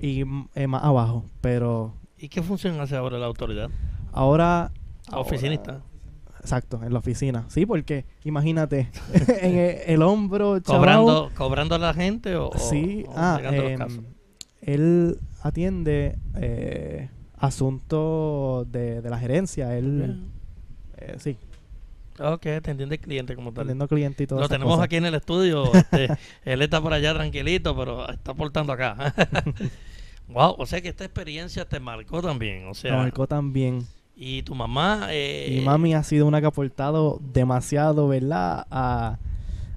[0.01, 1.25] y eh, más abajo.
[1.41, 3.71] Pero ¿Y qué función hace ahora la autoridad?
[4.12, 4.73] ahora...
[5.12, 5.73] Oficinista.
[5.73, 5.85] ahora-
[6.41, 7.45] Exacto, en la oficina.
[7.49, 8.89] Sí, porque imagínate,
[9.43, 13.62] en el, el hombro, chaval, ¿Cobrando, ¿Cobrando a la gente o, Sí, o ah, bregando
[13.62, 14.05] los em, casos?
[14.67, 17.09] Él atiende eh,
[17.39, 19.77] asuntos de, de la gerencia.
[19.77, 20.21] Él,
[20.99, 21.37] eh, sí,
[22.19, 23.64] Ok, te entiende el cliente como tal.
[23.64, 25.71] atendiendo clientes y todo Lo tenemos aquí en el estudio.
[25.75, 26.09] este,
[26.47, 29.14] él está por allá tranquilito, pero está portando acá.
[30.29, 32.67] wow, o sea que esta experiencia te marcó también.
[32.69, 33.87] O sea, Lo marcó también.
[34.17, 35.09] y tu mamá.
[35.11, 38.67] Eh, Mi mami ha sido una que ha aportado demasiado, ¿verdad?
[38.71, 39.19] A,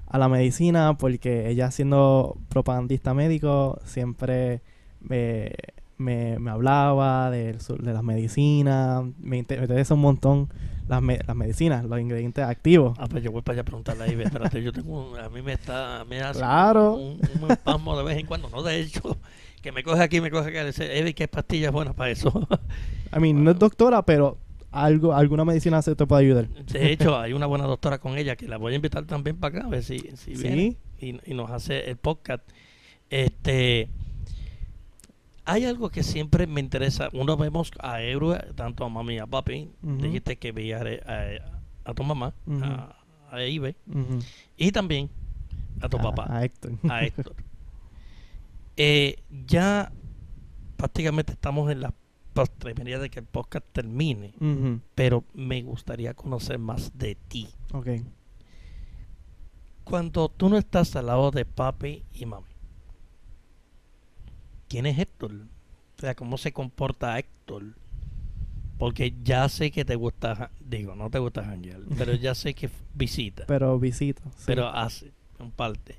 [0.06, 4.62] a la medicina, porque ella siendo propagandista médico, siempre
[5.00, 5.52] me,
[5.98, 10.48] me, me hablaba de, las medicinas, me, inter- me interesa un montón
[10.88, 12.96] las, me- las medicinas, los ingredientes activos.
[12.98, 14.24] Ah, pues yo voy para allá a preguntarle a Ibe.
[14.24, 15.10] Espérate, yo tengo.
[15.12, 16.04] un- A mí me está.
[16.08, 16.94] Me hace Claro.
[16.96, 18.48] Un, un espasmo de vez en cuando.
[18.50, 19.16] No, de hecho,
[19.62, 20.64] que me coge aquí, me coge acá.
[20.64, 22.48] Dice, Ibe, ¿qué pastillas buenas para eso?
[23.16, 24.38] I mean, no es doctora, pero
[24.72, 26.48] algo, alguna medicina se te puede ayudar.
[26.48, 29.58] De hecho, hay una buena doctora con ella que la voy a invitar también para
[29.58, 32.42] acá, a ver si, si viene y, y nos hace el podcast.
[33.10, 33.88] Este,
[35.52, 37.08] hay algo que siempre me interesa.
[37.12, 39.70] Uno vemos a héroes, tanto a mami y a papi.
[39.82, 42.96] Dijiste que veías a, a, tu mamá, a,
[43.30, 43.76] a Ibe,
[44.56, 45.10] y también
[45.80, 46.72] a tu A- papá, A Héctor.
[46.88, 47.34] a Héctor.
[48.82, 49.92] Eh, ya
[50.78, 51.92] prácticamente estamos en la
[52.32, 54.32] postrimería de que el podcast termine,
[54.94, 57.48] pero me gustaría conocer más de ti.
[57.74, 57.88] Ok.
[59.84, 62.46] Cuando tú no estás al lado de papi y mami,
[64.70, 65.32] ¿quién es Héctor?
[65.98, 67.74] O sea, ¿cómo se comporta Héctor?
[68.78, 72.70] Porque ya sé que te gusta, digo, no te gusta janguear, pero ya sé que
[72.94, 74.22] visita, Pero visita.
[74.36, 74.44] sí.
[74.46, 75.98] pero hace, en parte.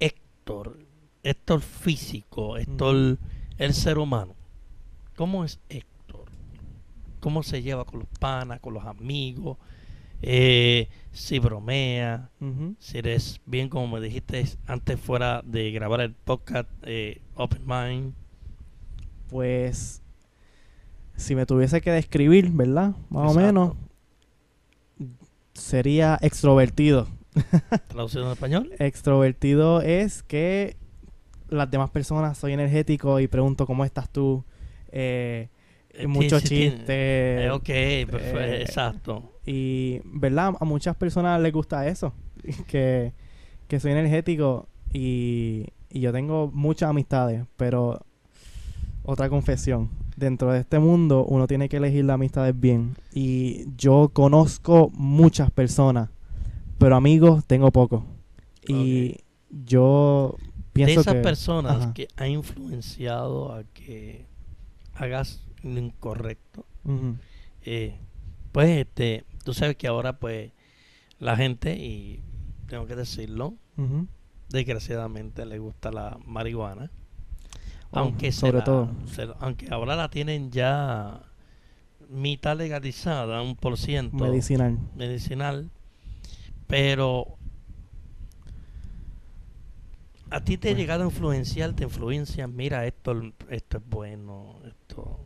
[0.00, 0.78] Héctor,
[1.22, 3.18] Héctor físico, Héctor,
[3.58, 4.34] el ser humano.
[5.16, 6.30] ¿Cómo es Héctor?
[7.20, 9.58] ¿Cómo se lleva con los panas, con los amigos?
[10.22, 12.30] Eh, si bromea,
[12.78, 18.14] si eres bien como me dijiste antes fuera de grabar el podcast eh, Open Mind.
[19.28, 20.02] Pues,
[21.16, 22.94] si me tuviese que describir, ¿verdad?
[23.10, 23.76] Más o menos,
[25.54, 27.08] sería extrovertido.
[27.88, 28.70] Traducido en español.
[28.78, 30.76] Extrovertido es que
[31.48, 34.44] las demás personas soy energético y pregunto cómo estás tú.
[34.90, 35.48] Eh,
[35.98, 36.84] Eh, muchos chistes.
[36.88, 37.64] Eh, ok,
[38.10, 39.37] perfecto, eh, exacto.
[39.48, 40.54] Y, ¿verdad?
[40.60, 42.12] A muchas personas les gusta eso.
[42.68, 43.12] Que,
[43.66, 48.00] que soy energético y, y yo tengo muchas amistades, pero
[49.02, 49.90] otra confesión.
[50.16, 52.94] Dentro de este mundo uno tiene que elegir las amistades bien.
[53.12, 56.10] Y yo conozco muchas personas,
[56.78, 58.02] pero amigos tengo pocos.
[58.66, 59.16] Y
[59.64, 61.20] yo De pienso esas que...
[61.20, 61.94] personas ajá.
[61.94, 64.26] que ha influenciado a que
[64.94, 66.66] hagas lo incorrecto,
[67.62, 67.96] eh,
[68.52, 70.52] pues este, tú sabes que ahora pues
[71.18, 72.22] la gente, y
[72.66, 73.54] tengo que decirlo,
[74.50, 76.90] desgraciadamente le gusta la marihuana.
[77.92, 78.90] Oh, aunque se sobre la- todo.
[79.06, 81.22] se aunque ahora la tienen ya
[82.10, 84.78] mitad legalizada, un por ciento Medicinal.
[84.94, 85.70] medicinal,
[86.66, 87.38] pero
[90.28, 93.18] a ti te ha Pues- llegado a influenciar, te influencia, mira, esto,
[93.48, 95.24] esto es bueno, esto...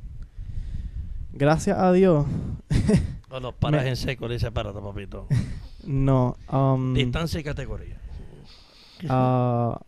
[1.32, 2.26] Gracias a Dios,
[3.30, 5.26] O los paras Me- en seco, le dice, párate, papito.
[5.86, 6.36] no.
[6.52, 7.98] um, Distancia y categoría.
[9.08, 9.80] ah,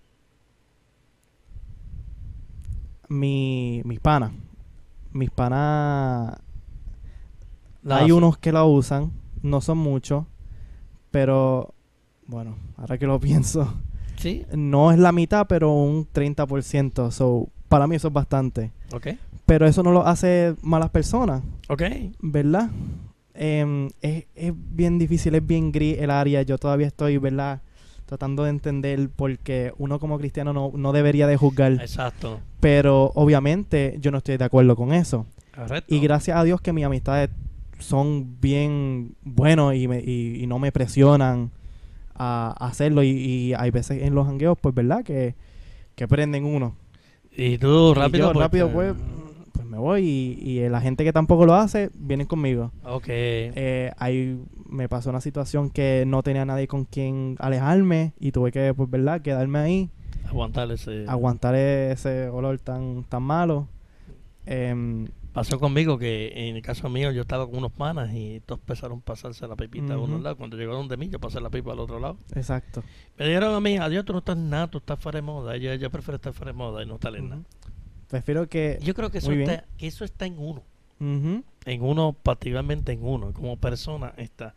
[3.08, 4.32] mi, mis panas.
[5.12, 6.36] Mis panas.
[7.88, 10.24] Hay unos que la usan, no son muchos,
[11.10, 11.74] pero
[12.26, 13.72] bueno, ahora que lo pienso,
[14.16, 17.10] Sí, no es la mitad, pero un 30%.
[17.10, 18.72] So, para mí eso es bastante.
[18.92, 19.08] ok.
[19.46, 21.82] Pero eso no lo hace malas personas, Ok.
[22.20, 22.70] ¿verdad?
[23.34, 26.42] Em, es, es bien difícil, es bien gris el área.
[26.42, 27.60] Yo todavía estoy, ¿verdad?
[28.06, 31.72] Tratando de entender porque uno como cristiano no, no debería de juzgar.
[31.72, 32.40] Exacto.
[32.60, 35.26] Pero obviamente yo no estoy de acuerdo con eso.
[35.54, 35.94] Correcto.
[35.94, 37.30] Y gracias a Dios que mis amistades
[37.78, 41.50] son bien buenos y, me- y, y no me presionan
[42.14, 43.02] a, a hacerlo.
[43.02, 45.02] Y, y hay veces en los jangueos, pues, ¿verdad?
[45.04, 45.34] Que,
[45.96, 46.76] que prenden uno.
[47.36, 48.28] Y tú Y rápido.
[48.28, 49.23] yo pues, rápido, pues, pues
[49.74, 50.02] me voy.
[50.40, 52.70] Y, y la gente que tampoco lo hace, vienen conmigo.
[52.84, 53.04] Ok.
[53.08, 58.50] Eh, ahí me pasó una situación que no tenía nadie con quien alejarme y tuve
[58.52, 59.20] que, pues, ¿verdad?
[59.22, 59.90] Quedarme ahí,
[60.28, 61.04] Aguantar ese.
[61.06, 63.68] aguantar ese olor tan, tan malo.
[64.46, 68.60] Em, Pasó conmigo que en el caso mío yo estaba con unos panas y todos
[68.60, 70.14] empezaron a pasarse la pipita a uno Ujú.
[70.14, 70.36] al lado.
[70.36, 72.18] Cuando llegaron de mí, yo pasé la pipa al otro lado.
[72.36, 72.84] exacto.
[73.18, 75.56] Me dijeron a mí, adiós, tú no estás nada, tú estás fuera de moda.
[75.56, 77.42] Yo, yo prefiero estar fuera de moda y no estar en nada.
[78.08, 78.78] Prefiero que...
[78.82, 80.62] Yo creo que eso, está, que eso está en uno.
[81.00, 83.32] En uno, particularmente en uno.
[83.32, 84.54] Como persona está.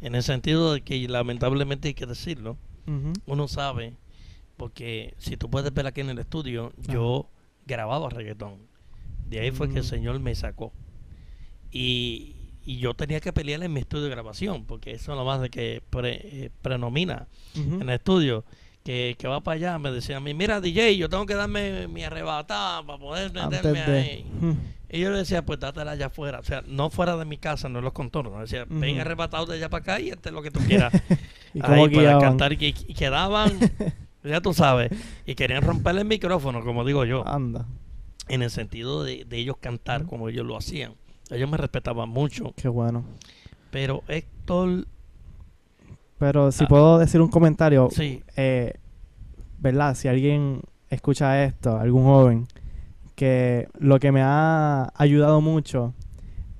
[0.00, 2.56] En el sentido de que lamentablemente hay que decirlo.
[3.26, 3.94] Uno sabe,
[4.56, 7.28] porque si tú puedes ver aquí en el estudio, yo
[7.66, 8.58] grababa reggaetón.
[9.28, 9.88] De ahí fue que el Mm.
[9.88, 10.72] Señor me sacó.
[11.70, 12.34] Y,
[12.64, 15.40] y yo tenía que pelear en mi estudio de grabación, porque eso es lo más
[15.40, 17.26] de que pre- eh, prenomina
[17.58, 17.76] Ujú.
[17.76, 18.44] en el estudio.
[18.84, 21.88] Que, que va para allá, me decía a mí, mira DJ, yo tengo que darme
[21.88, 23.98] mi arrebatada para poder meterme de...
[24.00, 24.26] ahí.
[24.36, 24.56] Ujú.
[24.90, 26.38] Y yo le decía, pues dátela allá afuera.
[26.38, 28.38] O sea, no fuera de mi casa, no en los contornos.
[28.42, 29.00] Decía, ven Ujú.
[29.00, 30.92] arrebatado de allá para acá y este es lo que tú quieras.
[31.54, 33.58] ¿Y Ahí para cantar y, que- y quedaban,
[34.22, 34.90] ya tú sabes,
[35.24, 37.66] y querían romperle el micrófono, como digo yo, Anda,
[38.28, 40.92] en el sentido de, de ellos cantar como ellos lo hacían.
[41.30, 43.04] Ellos me respetaban mucho, qué bueno.
[43.70, 44.86] pero Héctor,
[46.18, 46.68] Pero si Ah.
[46.68, 48.74] puedo decir un comentario, sí, eh,
[49.58, 49.94] ¿verdad?
[49.94, 50.60] Si alguien
[50.90, 52.46] escucha esto, algún joven,
[53.14, 55.92] que lo que me ha ayudado mucho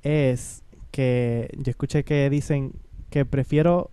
[0.03, 2.73] es que yo escuché que dicen
[3.09, 3.91] que prefiero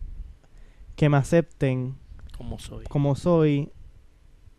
[0.96, 1.96] que me acepten
[2.36, 2.84] como soy.
[2.86, 3.70] como soy,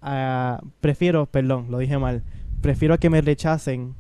[0.02, 2.24] a- prefiero, perdón, lo dije mal,
[2.62, 3.96] prefiero que me rechacen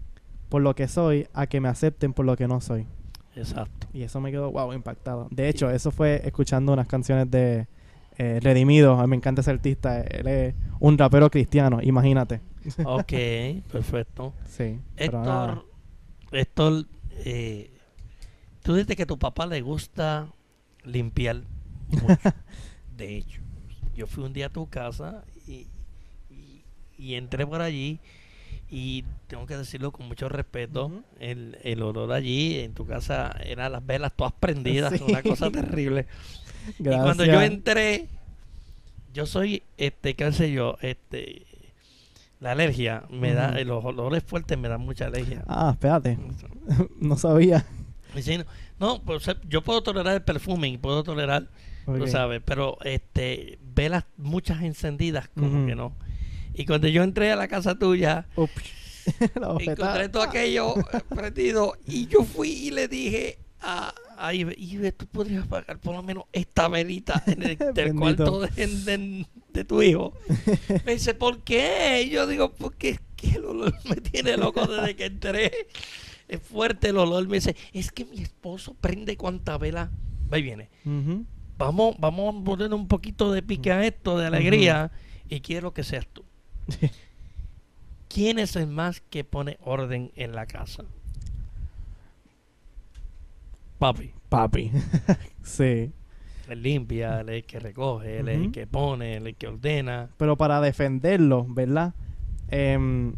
[0.49, 2.87] por lo que soy a que me acepten por lo que no soy.
[3.35, 3.82] Exacto.
[3.93, 5.27] Y eso me quedó, wow, impactado.
[5.31, 7.67] De hecho, eso fue escuchando unas canciones de
[8.17, 8.93] eh, Redimido.
[8.99, 10.01] A mí me encanta ese artista.
[10.01, 12.41] Él es un rapero cristiano, imagínate.
[12.83, 13.13] Ok,
[13.71, 14.33] perfecto.
[14.47, 14.79] Sí.
[14.97, 15.51] pero nada.
[15.53, 15.65] Héctor,
[16.31, 16.85] Héctor,
[17.25, 17.71] eh,
[18.63, 20.27] tú dices que a tu papá le gusta
[20.83, 21.43] limpiar
[21.89, 22.17] mucho.
[22.97, 23.41] De hecho,
[23.95, 25.67] yo fui un día a tu casa y,
[26.31, 26.63] y-
[26.97, 27.99] y entré por allí
[28.69, 33.71] y tengo que decirlo con mucho respeto, el, el olor allí en tu casa eran
[33.71, 35.03] las velas todas prendidas, Sí.
[35.07, 36.07] una cosa terrible.
[36.79, 38.07] Y cuando yo entré,
[39.13, 41.45] yo soy, este, qué sé yo, este,
[42.39, 45.43] la alergia me da, los olores fuertes me dan mucha alergia.
[45.47, 46.17] Ah, espérate.
[46.99, 47.65] no sabía.
[48.15, 48.45] No,
[48.79, 51.47] no, pues, eh, yo puedo tolerar el perfume y puedo tolerar,
[51.85, 52.07] tú Ok.
[52.07, 55.93] sabes, pero este, velas muchas encendidas, como que no.
[56.53, 58.27] Y cuando yo entré a la casa tuya,
[59.59, 64.91] encontré todo aquello eh, prendido y yo fui y le dije a, a Ibe, Ibe,
[64.91, 69.65] tú podrías pagar por lo menos esta velita en el, del cuarto de, de- de
[69.65, 70.13] tu hijo.
[70.85, 72.03] Me dice, ¿por qué?
[72.05, 75.51] Y yo digo, porque es que el olor me tiene loco desde que entré.
[76.27, 77.27] Es fuerte el olor.
[77.27, 79.91] Me dice, es que mi esposo prende cuanta vela.
[80.31, 80.69] Ahí viene.
[81.59, 84.91] Vamos, vamos a poner un poquito de pique a esto, de alegría,
[85.29, 86.25] y quiero que seas tú.
[88.09, 90.83] ¿Quién es el más que pone orden en la casa?
[93.79, 94.13] Papi.
[94.29, 94.71] Papi.
[95.43, 95.91] sí.
[96.49, 98.51] Él limpia, él es el que recoge, él es el Ujú.
[98.51, 100.09] que pone, él es el que ordena.
[100.17, 101.93] Pero para defenderlo, ¿verdad?
[102.49, 103.13] Em,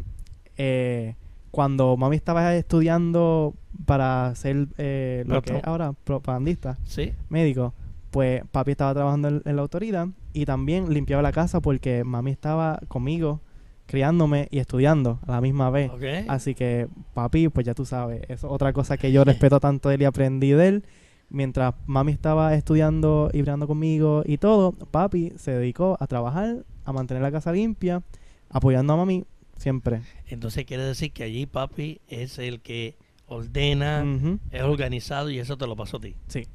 [0.56, 1.14] eh,
[1.50, 7.12] cuando mami estaba estudiando para ser eh, lo que es ahora propagandista, ¿Sí?
[7.28, 7.74] médico,
[8.10, 12.30] pues papi estaba trabajando en, en la autoridad y también limpiaba la casa porque mami
[12.30, 13.40] estaba conmigo
[13.86, 15.90] criándome y estudiando a la misma vez.
[16.28, 19.94] Así que papi, pues ya tú sabes, es otra cosa que yo respeto tanto de
[19.94, 20.84] él y aprendí de él.
[21.30, 26.92] Mientras mami estaba estudiando y brillando conmigo y todo, papi se dedicó a trabajar, a
[26.92, 28.02] mantener la casa limpia,
[28.50, 29.24] apoyando a mami
[29.56, 30.02] siempre.
[30.26, 34.04] Entonces quiere decir que allí papi es el que ordena,
[34.50, 36.14] es organizado y eso te lo pasó a ti.
[36.28, 36.46] Sí.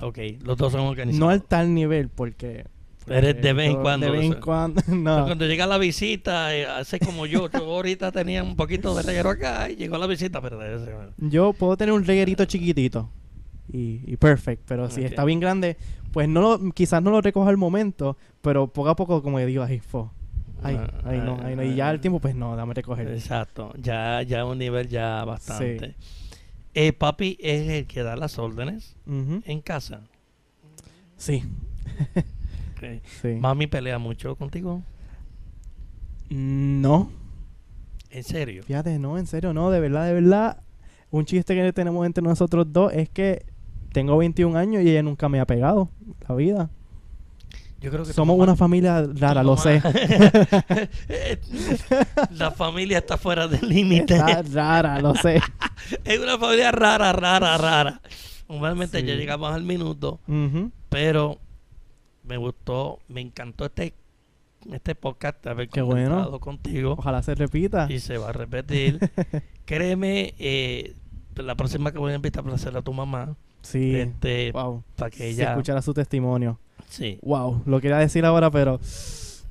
[0.00, 1.20] Ok, los dos son organizados.
[1.20, 2.64] No al tal nivel, porque...
[3.08, 5.24] Eres de vez en cuando, De vez en cuando, no.
[5.26, 7.48] Cuando llega la visita, eh, hace como yo.
[7.50, 10.58] Yo ahorita tenía un poquito de reguero acá y llegó la visita, pero
[11.18, 13.08] Yo puedo tener un reguerito chiquitito
[13.72, 15.76] y, y perfect, pero si está bien grande,
[16.12, 19.62] pues no lo, quizás no lo recoja al momento, pero poco a poco como digo,
[19.62, 20.12] ay, fo.
[20.62, 21.62] Ay, Ah, ay, no, ay, no.
[21.62, 23.08] Y ya al tiempo, pues no, dame recoger.
[23.08, 25.94] Exacto, ya, ya un nivel ya bastante.
[26.74, 30.02] Eh, papi es el que da las órdenes en casa.
[31.16, 31.42] Sí,
[33.20, 33.28] Sí.
[33.40, 34.82] Mami pelea mucho contigo.
[36.28, 37.10] No,
[38.10, 38.62] En serio.
[38.64, 40.62] fíjate, no, en serio, no, de verdad, de verdad.
[41.10, 43.46] Un chiste que tenemos entre nosotros dos es que
[43.92, 45.88] tengo 21 años y ella nunca me ha pegado
[46.28, 46.70] la vida.
[47.80, 49.80] Yo creo que Somos una familia rara, lo sé.
[52.30, 54.16] la familia está fuera del límite.
[54.16, 55.40] Está rara, lo sé.
[56.04, 58.00] es una familia rara, rara, rara.
[58.48, 59.06] Normalmente Sí.
[59.06, 60.20] ya llegamos al minuto,
[60.88, 61.38] pero
[62.26, 63.94] me gustó, me encantó este
[64.72, 66.40] este podcast haber Qué bueno.
[66.40, 67.86] contigo Ojalá se repita.
[67.90, 68.98] y se va a repetir.
[69.64, 70.94] Créeme, eh,
[71.36, 73.94] la próxima que voy a invitar para hacerla a tu mamá, Sí.
[73.96, 74.82] este, Wow.
[74.96, 76.58] para que ella, escuchara su testimonio.
[76.88, 77.62] sí, Wow.
[77.66, 78.80] Lo quería decir ahora, pero.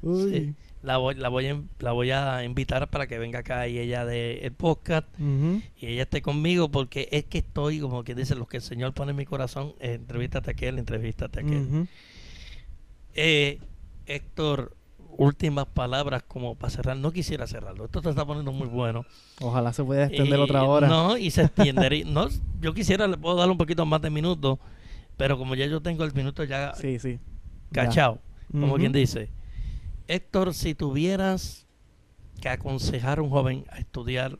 [0.01, 0.31] Uy.
[0.31, 0.53] Sí.
[0.83, 4.05] la voy, la voy, a, la voy a invitar para que venga acá y ella
[4.05, 8.45] de el podcast y ella esté conmigo porque es que estoy como que dice lo
[8.45, 11.61] que el Señor pone en mi corazón, eh, entrevístate a aquel, entrevístate a aquel.
[11.67, 11.87] Ujú.
[13.15, 13.59] Eh,
[14.05, 14.75] Héctor,
[15.17, 16.97] últimas palabras como para cerrar.
[16.97, 17.85] No quisiera cerrarlo.
[17.85, 19.05] Esto te está poniendo muy bueno.
[19.41, 20.87] Ojalá se pudiera extender otra hora.
[20.87, 22.05] No, y se extiendería.
[22.07, 22.27] no,
[22.61, 24.59] yo quisiera, le puedo dar un poquito más de minutos,
[25.17, 27.19] pero como ya yo tengo el minuto ya Sí, sí.
[27.71, 27.85] Ya.
[27.85, 28.19] cachado,
[28.51, 29.29] como quien dice.
[30.07, 31.65] Héctor, si tuvieras
[32.41, 34.37] que aconsejar a un joven a estudiar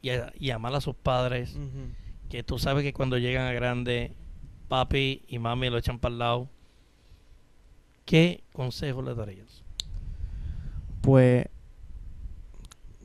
[0.00, 1.56] y, a- y amar a sus padres,
[2.28, 4.12] que tú sabes que cuando llegan a grande,
[4.68, 6.50] papi y mami lo echan para el lado,
[8.06, 9.62] ¿qué consejo le darías?
[11.02, 11.46] Pues.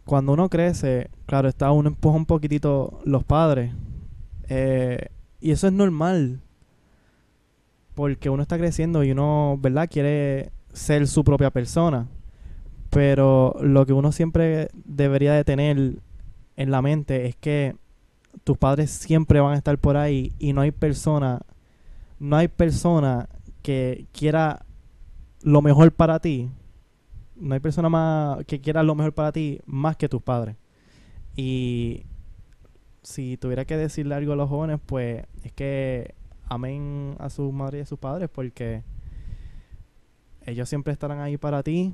[0.05, 3.73] Cuando uno crece, claro, está uno empuja un poquitito los padres.
[4.47, 6.41] Eh, y eso es normal.
[7.93, 9.89] Porque uno está creciendo y uno, ¿verdad?
[9.89, 12.07] Quiere ser su propia persona.
[12.89, 16.01] Pero lo que uno siempre debería de tener
[16.57, 17.75] en la mente es que
[18.43, 21.41] tus padres siempre van a estar por ahí y no hay persona,
[22.19, 23.29] no hay persona
[23.61, 24.65] que quiera
[25.43, 26.49] lo mejor para ti.
[27.35, 30.55] No hay persona más que quiera lo mejor para ti más que tus padres.
[31.35, 32.05] Y
[33.01, 36.13] si tuviera que decirle algo a los jóvenes, pues es que
[36.45, 38.83] amen a sus madres y a sus padres porque
[40.45, 41.93] ellos siempre estarán ahí para ti.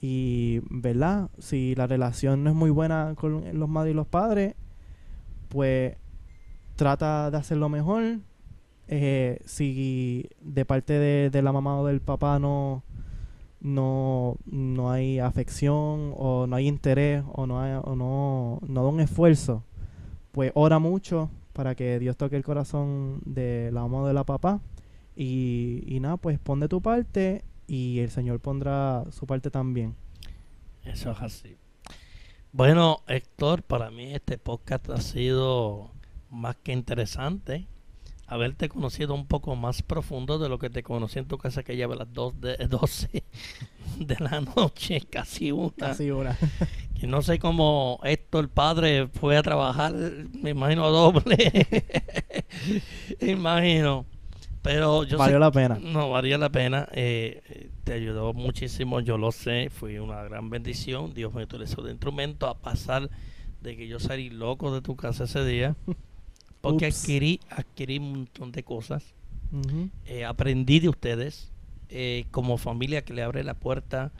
[0.00, 1.30] Y, ¿verdad?
[1.38, 4.54] Si la relación no es muy buena con los madres y los padres,
[5.48, 5.96] pues
[6.76, 8.20] trata de hacerlo mejor.
[8.86, 10.94] Eh, si de parte
[11.30, 12.84] de la mamá o del papá no,
[13.60, 18.88] no, no hay afección o no hay interés o no, hay, o no, no da
[18.88, 19.64] un esfuerzo,
[20.32, 24.60] pues ora mucho para que Dios toque el corazón de la mamá de la papá.
[25.16, 29.96] Y, y nada, pues pon de tu parte y el Señor pondrá su parte también.
[30.84, 31.56] Eso es así.
[32.52, 35.90] Bueno, Héctor, para mí este podcast ha sido
[36.30, 37.66] más que interesante.
[38.30, 41.76] Haberte conocido un poco más profundo de lo que te conocí en tu casa que
[41.76, 43.24] lleva las 2 de 12
[44.00, 45.72] de la noche, casi una.
[45.76, 46.36] Casi una.
[47.00, 51.68] Y no sé cómo Héctor padre fue a trabajar, me imagino doble.
[53.20, 54.04] imagino.
[54.62, 55.78] Pero yo sé Valió la pena.
[55.80, 56.88] no, valía la pena.
[56.92, 59.70] eh, eh, te ayudó muchísimo, yo lo sé.
[59.70, 61.14] Fue una gran bendición.
[61.14, 63.08] Dios me utilizó de instrumento a pasar
[63.60, 65.76] de que yo salí loco de tu casa ese día.
[66.60, 69.04] Porque adquirí, adquirí un montón de cosas.
[70.06, 71.50] Eh, aprendí de ustedes.
[71.90, 74.12] eh, como familia que le abre la puerta,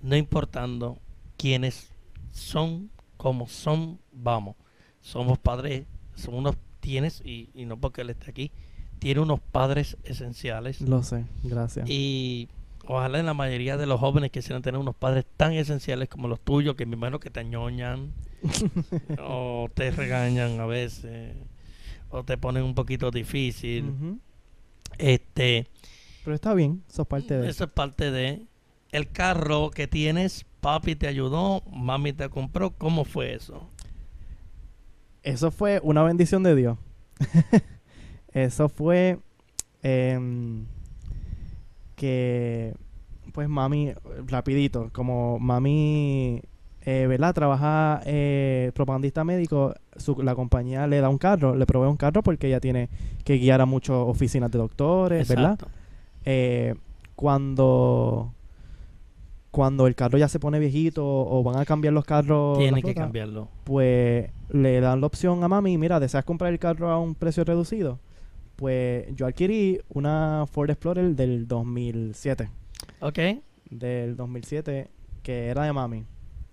[0.00, 0.98] no importando
[1.36, 1.90] quiénes
[2.32, 4.54] son, cómo son, vamos.
[5.00, 8.52] Somos padres, somos unos, tienes, y, y no porque él esté aquí,
[9.00, 10.80] tiene unos padres esenciales.
[10.82, 11.88] Lo sé, gracias.
[11.90, 12.48] Y
[12.86, 16.38] ojalá en la mayoría de los jóvenes quisieran tener unos padres tan esenciales como los
[16.40, 18.12] tuyos, que me imagino que te añoñan,
[19.20, 21.34] o te regañan a veces,
[22.10, 24.20] o te ponen un poquito difícil.
[24.98, 25.66] Este,
[26.24, 28.42] Pero está bien, eso es parte de eso es parte de
[28.92, 33.68] el carro que tienes, papi te ayudó, mami te compró, ¿cómo fue eso?
[35.22, 36.78] Eso fue una bendición de Dios.
[38.32, 39.18] Eso fue
[39.82, 40.66] em,
[41.96, 42.74] que,
[43.32, 43.92] pues mami,
[44.26, 46.42] rapidito, como mami,
[46.86, 47.34] eh, ¿verdad?
[47.34, 52.22] Trabaja eh, propagandista médico, su- la compañía le da un carro, le provee un carro
[52.22, 52.88] porque ella tiene
[53.24, 55.58] que guiar a muchas oficinas de doctores, ¿verdad?
[56.24, 56.74] Eh,
[57.16, 58.32] cuando
[59.50, 62.76] cuando el carro ya se pone viejito o van a cambiar los carros, la Tiene
[62.82, 63.48] que flota, cambiarlo.
[63.64, 67.42] pues le dan la opción a mami, mira, ¿deseas comprar el carro a un precio
[67.44, 67.98] reducido?
[68.54, 72.48] Pues yo adquirí una Ford Explorer del 2007,
[73.00, 73.18] Ok.
[73.70, 74.88] del 2007,
[75.24, 76.04] que era de mami.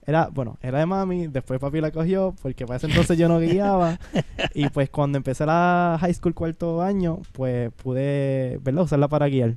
[0.07, 3.39] Era, bueno, era de mami, después papi la cogió, porque para ese entonces yo no
[3.39, 3.99] guiaba.
[4.55, 8.83] y pues cuando empecé la high school cuarto año, pues pude, ¿verdad?
[8.85, 9.55] Usarla para guiar.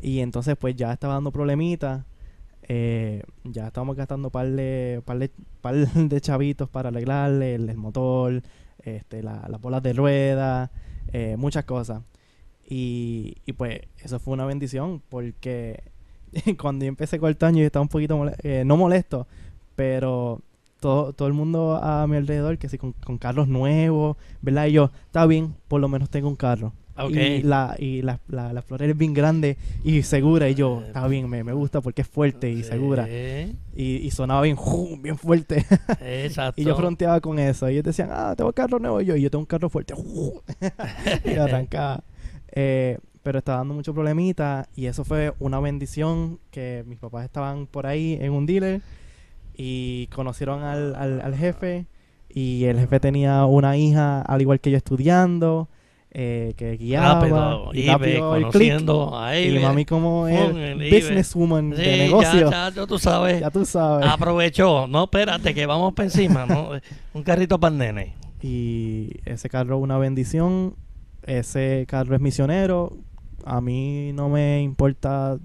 [0.00, 2.04] Y entonces pues ya estaba dando problemitas.
[2.68, 5.30] eh, ya estábamos gastando par de, par de,
[5.60, 5.74] par
[6.08, 8.42] de chavitos para arreglarle el, el motor,
[8.82, 10.70] este, la- las bolas de rueda,
[11.12, 12.02] eh, muchas cosas.
[12.66, 15.82] Y, y pues eso fue una bendición porque
[16.60, 19.26] cuando yo empecé cuarto año yo estaba un poquito, mole- eh, no molesto,
[19.76, 20.40] pero
[20.80, 24.66] todo, todo el mundo a mi alrededor, que sí, con, con carros nuevos, ¿verdad?
[24.66, 26.72] Y yo, está bien, por lo menos tengo un carro.
[26.96, 27.10] Ok.
[27.10, 30.48] Y la, y la, la, la Explorer es bien grande y segura.
[30.48, 33.08] Y yo, Eh, está bien, me, me gusta porque es fuerte y segura.
[33.74, 34.96] Y, y sonaba bien, ¡ju!
[35.00, 35.64] bien fuerte.
[36.00, 36.60] Exacto.
[36.60, 37.68] y yo fronteaba con eso.
[37.68, 39.00] Y ellos decían, ah, tengo carro nuevo.
[39.00, 39.92] Y yo, y yo tengo un carro fuerte.
[41.24, 42.04] y arrancaba.
[42.52, 44.68] Eh, pero estaba dando mucho problemita.
[44.76, 48.82] Y eso fue una bendición que mis papás estaban por ahí en un dealer.
[49.56, 51.86] Y conocieron al, al, al jefe.
[52.28, 55.68] Y el jefe tenía una hija, al igual que yo, estudiando.
[56.16, 57.14] eh, que guiaba.
[57.14, 58.72] rápido, y Ibe, rápido el click.
[59.14, 59.60] a Y Ibe.
[59.60, 60.90] mami como es Ibe.
[60.90, 62.50] businesswoman Sí, de negocio.
[62.50, 63.40] Ya, ya, ya tú sabes.
[63.40, 64.06] Ya tú sabes.
[64.08, 64.86] Aprovechó.
[64.86, 66.46] No, espérate, que vamos para encima.
[66.46, 66.70] ¿no?
[67.14, 68.14] Un carrito para el nene.
[68.42, 70.74] Y ese carro una bendición.
[71.24, 72.96] Ese carro es misionero.
[73.44, 75.38] A mí no me importa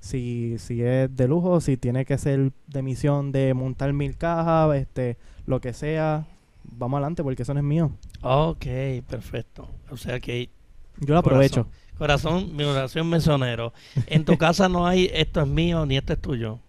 [0.00, 4.74] si, si es de lujo, si tiene que ser de misión de montar mil cajas,
[4.76, 6.26] este, lo que sea.
[6.64, 7.90] Vamos adelante porque eso no es mío.
[8.22, 8.66] Ok,
[9.08, 9.68] perfecto.
[9.90, 10.50] O sea que,
[10.98, 11.68] Yo lo aprovecho.
[11.98, 13.72] corazón, mi oración mesonero.
[14.06, 16.60] En tu casa no hay esto es mío ni esto es tuyo.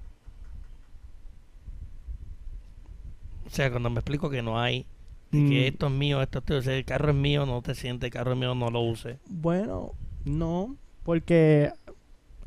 [3.45, 4.85] O sea, cuando me explico que no hay,
[5.31, 7.45] de Mm, que esto es mío, esto es tuyo, o sea, el carro es mío,
[7.45, 9.17] no te sientes, el carro es mío, no lo uses.
[9.27, 9.93] Bueno,
[10.25, 11.71] no, porque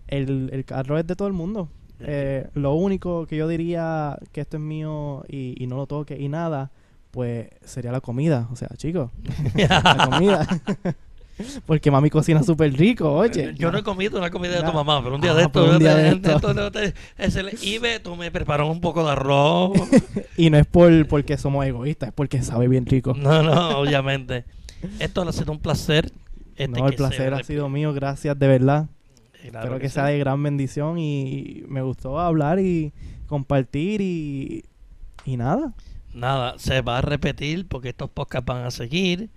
[0.09, 1.69] el, el carro es de todo el mundo.
[2.01, 6.17] Eh, lo único que yo diría que esto es mío y, y no lo toque
[6.19, 6.71] y nada,
[7.11, 8.49] pues sería la comida.
[8.53, 9.11] O sea, chicos,
[9.57, 10.47] la comida.
[11.67, 13.55] Porque mami cocina súper rico, oye.
[13.57, 15.61] Yo no he comido una comida de tu mamá, pero un día Ah, de esto,
[15.61, 16.95] pues un día de de esto.
[17.17, 19.71] es el Ibe, tú me preparó un poco de arroz.
[20.37, 23.15] Y no es por porque somos egoístas, es porque sabe bien rico.
[23.15, 24.45] No, no, obviamente.
[24.99, 26.11] Esto ha sido un placer.
[26.59, 28.89] Este, no, el placer ha sido mío, gracias de verdad.
[29.41, 32.93] Claro Espero que, sea de gran bendición y me gustó hablar y
[33.29, 34.65] compartir y,
[35.25, 35.73] y nada.
[36.13, 39.31] Nada, se va a repetir porque estos podcasts van a seguir.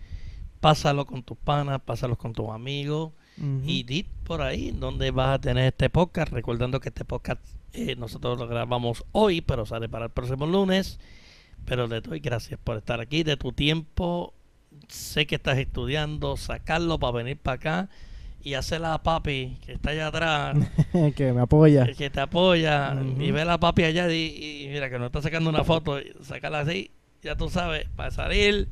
[0.60, 3.12] Pásalo con tus panas, pásalos con tus amigos
[3.66, 6.32] y di por ahí donde vas a tener este podcast.
[6.32, 7.42] Recordando que este podcast
[7.74, 11.00] eh, nosotros lo grabamos hoy, pero sale para el próximo lunes.
[11.66, 14.34] Pero le doy gracias por estar aquí, de tu tiempo.
[14.92, 17.90] Sé que estás estudiando, sacarlo para venir para acá
[18.44, 20.58] y hacerla a papi que está allá atrás.
[21.16, 21.84] que me apoya.
[21.84, 25.06] el que te apoya y ve a la papi allá y, y mira que nos
[25.08, 26.92] está sacando una foto, sacarla así,
[27.24, 28.68] ya tú sabes, para salir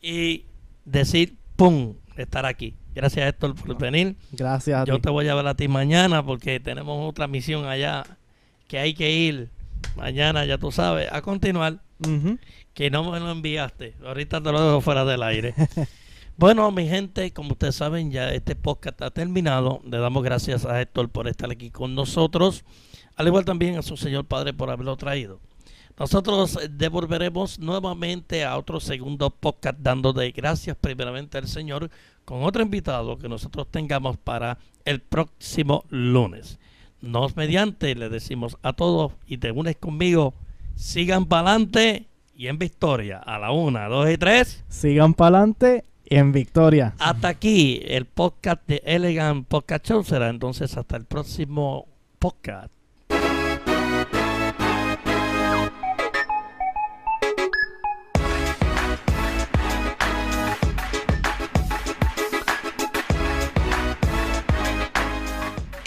[0.00, 0.46] y
[0.84, 2.74] decir, ¡pum!, estar aquí.
[2.94, 4.16] Gracias Héctor por venir.
[4.32, 5.02] Gracias a Yo ti.
[5.02, 8.04] te voy a ver a ti mañana porque tenemos otra misión allá
[8.66, 9.50] que hay que ir
[9.96, 11.80] mañana, ya tú sabes, a continuar,
[12.74, 13.94] que no me lo enviaste.
[14.04, 15.54] Ahorita te lo dejo fuera del aire.
[16.40, 19.82] Bueno, mi gente, como ustedes saben, ya este podcast ha terminado.
[19.84, 22.64] Le damos gracias a Héctor por estar aquí con nosotros,
[23.16, 25.38] al igual también a su Señor Padre por haberlo traído.
[25.98, 31.90] Nosotros devolveremos nuevamente a otro segundo podcast dando de gracias primeramente al Señor
[32.24, 36.59] con otro invitado que nosotros tengamos para el próximo lunes.
[37.00, 40.34] Nos mediante le decimos a todos y te unes conmigo,
[40.74, 43.18] sigan para adelante y en victoria.
[43.18, 44.64] A la una, dos y tres.
[44.68, 46.94] Sigan para adelante y en victoria.
[46.98, 50.04] Hasta aquí el podcast de Elegant Podcast Show.
[50.04, 51.86] Será entonces hasta el próximo
[52.18, 52.79] podcast.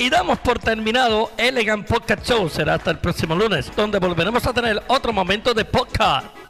[0.04, 2.50] Y damos por terminado Elegant Podcast Show.
[2.50, 6.43] Será hasta el próximo lunes, donde volveremos a tener otro momento de podcast.